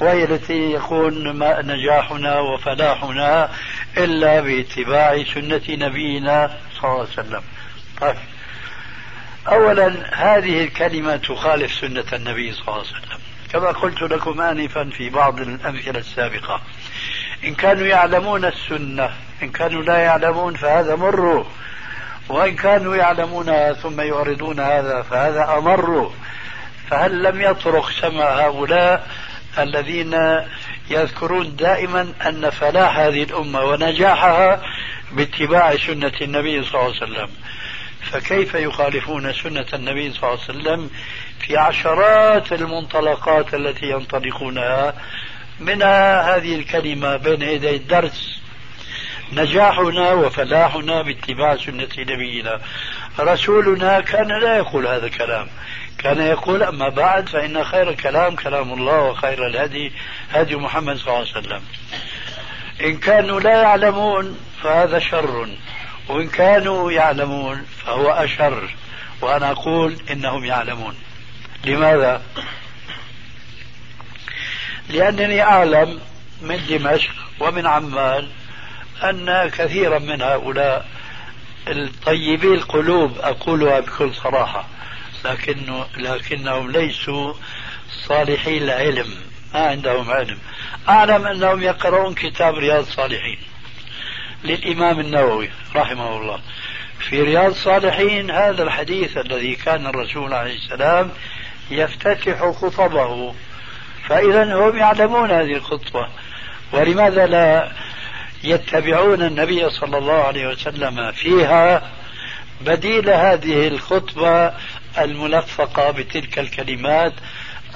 وهي 0.00 0.24
التي 0.24 0.72
يكون 0.72 1.38
نجاحنا 1.66 2.40
وفلاحنا 2.40 3.50
إلا 3.96 4.40
باتباع 4.40 5.24
سنة 5.34 5.62
نبينا 5.68 6.50
صلى 6.74 6.84
الله 6.84 7.00
عليه 7.00 7.10
وسلم. 7.10 7.42
طيب. 8.00 8.16
أولا 9.48 9.94
هذه 10.12 10.64
الكلمة 10.64 11.16
تخالف 11.16 11.72
سنة 11.72 12.04
النبي 12.12 12.52
صلى 12.52 12.62
الله 12.68 12.78
عليه 12.78 12.88
وسلم. 12.88 13.18
كما 13.52 13.70
قلت 13.70 14.02
لكم 14.02 14.40
آنفا 14.40 14.84
في 14.84 15.10
بعض 15.10 15.40
الأمثلة 15.40 15.98
السابقة. 15.98 16.60
إن 17.44 17.54
كانوا 17.54 17.86
يعلمون 17.86 18.44
السنة 18.44 19.10
إن 19.42 19.50
كانوا 19.50 19.82
لا 19.82 19.98
يعلمون 19.98 20.54
فهذا 20.54 20.96
مر. 20.96 21.46
وإن 22.28 22.56
كانوا 22.56 22.96
يعلمونها 22.96 23.72
ثم 23.72 24.00
يعرضون 24.00 24.60
هذا 24.60 25.02
فهذا 25.02 25.58
أمر. 25.58 26.12
فهل 26.90 27.22
لم 27.22 27.40
يطرق 27.40 27.90
سمع 27.90 28.24
هؤلاء 28.24 29.06
الذين 29.58 30.16
يذكرون 30.90 31.56
دائما 31.56 32.12
أن 32.26 32.50
فلاح 32.50 32.98
هذه 32.98 33.22
الأمة 33.22 33.60
ونجاحها 33.60 34.62
باتباع 35.12 35.76
سنة 35.76 36.12
النبي 36.22 36.62
صلى 36.62 36.80
الله 36.80 36.94
عليه 36.94 37.12
وسلم. 37.12 37.28
فكيف 38.00 38.54
يخالفون 38.54 39.32
سنة 39.32 39.66
النبي 39.74 40.12
صلى 40.12 40.28
الله 40.28 40.40
عليه 40.48 40.60
وسلم 40.60 40.90
في 41.40 41.56
عشرات 41.56 42.52
المنطلقات 42.52 43.54
التي 43.54 43.86
ينطلقونها؟ 43.86 44.94
منها 45.60 46.36
هذه 46.36 46.54
الكلمة 46.54 47.16
بين 47.16 47.42
يدي 47.42 47.76
الدرس 47.76 48.40
نجاحنا 49.32 50.12
وفلاحنا 50.12 51.02
باتباع 51.02 51.56
سنة 51.56 51.88
نبينا. 51.98 52.60
رسولنا 53.20 54.00
كان 54.00 54.28
لا 54.28 54.56
يقول 54.56 54.86
هذا 54.86 55.06
الكلام. 55.06 55.48
كان 56.02 56.20
يقول 56.20 56.62
أما 56.62 56.88
بعد 56.88 57.28
فإن 57.28 57.64
خير 57.64 57.90
الكلام 57.90 58.36
كلام 58.36 58.72
الله 58.72 59.02
وخير 59.02 59.46
الهدي 59.46 59.92
هدي 60.32 60.56
محمد 60.56 60.96
صلى 60.96 61.08
الله 61.08 61.26
عليه 61.34 61.38
وسلم. 61.38 61.62
إن 62.80 62.96
كانوا 62.96 63.40
لا 63.40 63.62
يعلمون 63.62 64.38
فهذا 64.62 64.98
شر 64.98 65.48
وإن 66.08 66.28
كانوا 66.28 66.92
يعلمون 66.92 67.66
فهو 67.84 68.10
أشر. 68.10 68.74
وأنا 69.20 69.50
أقول 69.50 69.96
إنهم 70.10 70.44
يعلمون. 70.44 70.94
لماذا؟ 71.64 72.22
لأنني 74.88 75.42
أعلم 75.42 76.00
من 76.42 76.66
دمشق 76.68 77.14
ومن 77.40 77.66
عمان 77.66 78.28
أن 79.02 79.48
كثيرا 79.48 79.98
من 79.98 80.22
هؤلاء 80.22 80.88
الطيبي 81.68 82.54
القلوب 82.54 83.18
أقولها 83.18 83.80
بكل 83.80 84.14
صراحة. 84.14 84.64
لكن 85.24 85.84
لكنهم 85.96 86.70
ليسوا 86.70 87.34
صالحي 88.08 88.58
العلم 88.58 89.14
ما 89.54 89.60
عندهم 89.68 90.10
علم. 90.10 90.38
أعلم 90.88 91.26
أنهم 91.26 91.62
يقرؤون 91.62 92.14
كتاب 92.14 92.54
رياض 92.54 92.78
الصالحين 92.78 93.38
للإمام 94.44 95.00
النووي 95.00 95.50
رحمه 95.76 96.16
الله. 96.16 96.40
في 96.98 97.22
رياض 97.22 97.50
الصالحين 97.50 98.30
هذا 98.30 98.62
الحديث 98.62 99.16
الذي 99.16 99.54
كان 99.54 99.86
الرسول 99.86 100.34
عليه 100.34 100.54
السلام 100.56 101.10
يفتتح 101.70 102.50
خطبه 102.50 103.34
فإذا 104.08 104.54
هم 104.54 104.76
يعلمون 104.76 105.30
هذه 105.30 105.52
الخطبة. 105.52 106.08
ولماذا 106.72 107.26
لا 107.26 107.72
يتبعون 108.44 109.22
النبي 109.22 109.70
صلى 109.70 109.98
الله 109.98 110.22
عليه 110.22 110.48
وسلم 110.48 111.12
فيها؟ 111.12 111.90
بديل 112.60 113.10
هذه 113.10 113.68
الخطبة 113.68 114.52
الملفقة 114.98 115.90
بتلك 115.90 116.38
الكلمات 116.38 117.12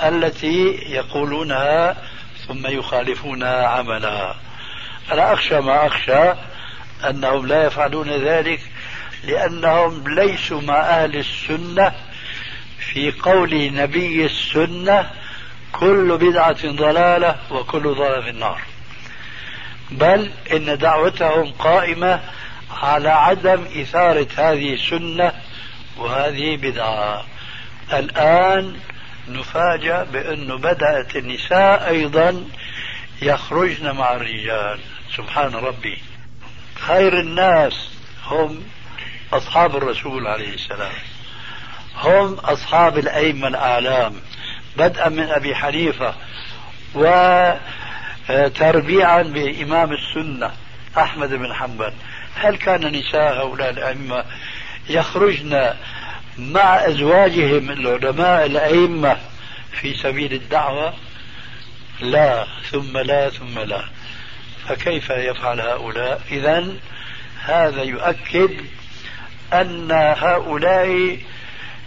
التي 0.02 0.78
يقولونها 0.86 1.96
ثم 2.48 2.66
يخالفونها 2.66 3.66
عملا. 3.66 4.34
أنا 5.12 5.32
أخشى 5.32 5.60
ما 5.60 5.86
أخشى 5.86 6.32
أنهم 7.10 7.46
لا 7.46 7.64
يفعلون 7.64 8.10
ذلك 8.10 8.60
لأنهم 9.24 10.08
ليسوا 10.08 10.60
مع 10.60 10.80
أهل 10.80 11.16
السنة. 11.16 11.92
في 12.78 13.12
قول 13.12 13.74
نبي 13.74 14.24
السنة 14.24 15.10
كل 15.72 16.18
بدعة 16.18 16.66
ضلالة 16.66 17.36
وكل 17.50 17.94
ضلالة 17.94 18.20
في 18.20 18.30
النار. 18.30 18.60
بل 19.90 20.30
إن 20.52 20.78
دعوتهم 20.78 21.52
قائمة 21.52 22.20
على 22.82 23.08
عدم 23.08 23.64
إثارة 23.80 24.26
هذه 24.36 24.74
السنة 24.74 25.32
وهذه 25.97 26.57
بدعة. 26.57 27.24
الآن 27.92 28.76
نفاجأ 29.28 30.03
بأنه 30.03 30.57
بدأت 30.57 31.16
النساء 31.16 31.88
أيضا 31.88 32.45
يخرجن 33.22 33.90
مع 33.90 34.12
الرجال. 34.12 34.80
سبحان 35.16 35.55
ربي. 35.55 36.03
خير 36.74 37.20
الناس 37.20 37.88
هم 38.26 38.62
أصحاب 39.32 39.76
الرسول 39.76 40.26
عليه 40.26 40.55
السلام. 40.55 40.92
هم 41.97 42.34
أصحاب 42.34 42.99
الأئمة 42.99 43.49
الأعلام. 43.49 44.14
بدءا 44.76 45.09
من 45.09 45.30
أبي 45.30 45.55
حنيفة. 45.55 46.14
وتربيعا 48.28 49.22
بإمام 49.22 49.92
السنة 49.92 50.51
أحمد 50.99 51.30
بن 51.30 51.55
حنبل. 51.55 51.92
هل 52.34 52.57
كان 52.57 52.86
نساء 52.86 53.36
هؤلاء 53.36 53.70
الأئمة 53.70 54.24
يخرجن 54.89 55.74
مع 56.39 56.87
أزواجهم 56.87 57.70
العلماء 57.70 58.47
الأئمة 58.47 59.16
في 59.80 59.95
سبيل 59.95 60.32
الدعوة. 60.32 60.95
لا 62.01 62.47
ثم 62.70 62.99
لا 62.99 63.30
ثم 63.30 63.59
لا. 63.59 63.85
فكيف 64.68 65.11
يفعل 65.11 65.61
هؤلاء؟ 65.61 66.20
إذا 66.30 66.66
هذا 67.45 67.82
يؤكد 67.82 68.51
أن 69.53 69.93
هؤلاء 70.18 71.18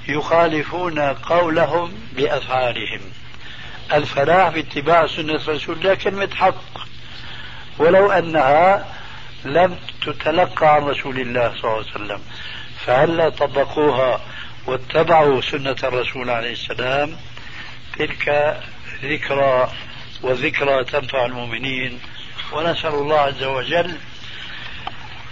يخالفون 0.08 1.00
قولهم 1.00 1.94
بأفعالهم. 2.12 3.02
الفلاح 3.94 4.50
باتباع 4.50 5.08
سنة 5.08 5.40
رسول 5.48 5.78
الله 5.78 5.96
كلمة 5.96 6.30
حق 6.36 6.88
ولو 7.78 8.12
أنها 8.12 8.86
لم 9.46 9.76
تتلقى 10.06 10.76
عن 10.76 10.82
رسول 10.82 11.20
الله 11.20 11.50
صلى 11.50 11.64
الله 11.64 11.76
عليه 11.76 11.92
وسلم. 11.92 12.22
فهلا 12.88 13.30
طبقوها 13.30 14.22
واتبعوا 14.66 15.42
سنة 15.42 15.76
الرسول 15.84 16.30
عليه 16.30 16.52
السلام. 16.52 17.18
تلك 17.98 18.58
ذكرى 19.04 19.72
وذكرى 20.22 20.84
تنفع 20.84 21.26
المؤمنين. 21.26 22.00
ونسأل 22.54 22.94
الله 22.94 23.20
عز 23.20 23.44
وجل 23.44 23.98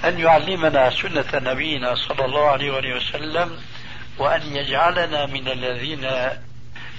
أن 0.06 0.20
يعلمنا 0.20 0.90
سنة 0.90 1.26
نبينا 1.34 1.96
صلى 1.96 2.26
الله 2.26 2.48
عليه 2.48 2.96
وسلم 2.96 3.60
وأن 4.18 4.56
يجعلنا 4.56 5.26
من 5.26 5.48
الذين 5.48 6.10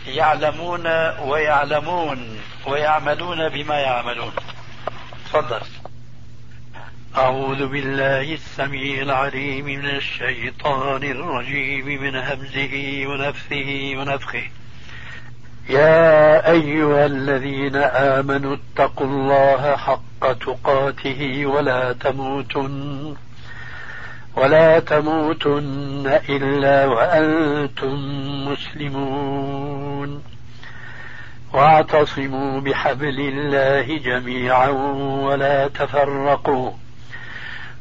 يعلمون 0.07 0.87
ويعلمون 1.19 2.41
ويعملون 2.67 3.49
بما 3.49 3.81
يعملون. 3.81 4.33
تفضل. 5.27 5.61
أعوذ 7.17 7.67
بالله 7.67 8.35
السميع 8.35 9.03
العليم 9.03 9.65
من 9.65 9.87
الشيطان 9.87 11.03
الرجيم 11.03 12.03
من 12.03 12.17
همزه 12.17 13.05
ونفثه 13.07 13.93
ونفخه. 13.97 14.43
يا 15.69 16.51
أيها 16.51 17.07
الذين 17.07 17.77
آمنوا 17.77 18.57
اتقوا 18.57 19.07
الله 19.07 19.77
حق 19.77 20.33
تقاته 20.33 21.47
ولا 21.47 21.93
تموتن 21.93 23.15
ولا 24.37 24.79
تموتن 24.79 26.21
إلا 26.29 26.87
وأنتم 26.87 27.97
مسلمون. 28.49 30.23
واعتصموا 31.53 32.61
بحبل 32.61 33.21
الله 33.21 33.99
جميعا 33.99 34.69
ولا 35.29 35.69
تفرقوا. 35.69 36.71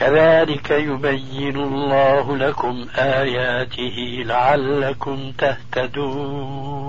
كذلك 0.00 0.70
يبين 0.70 1.56
الله 1.56 2.36
لكم 2.36 2.86
آياته 2.98 4.22
لعلكم 4.26 5.32
تهتدون. 5.38 6.80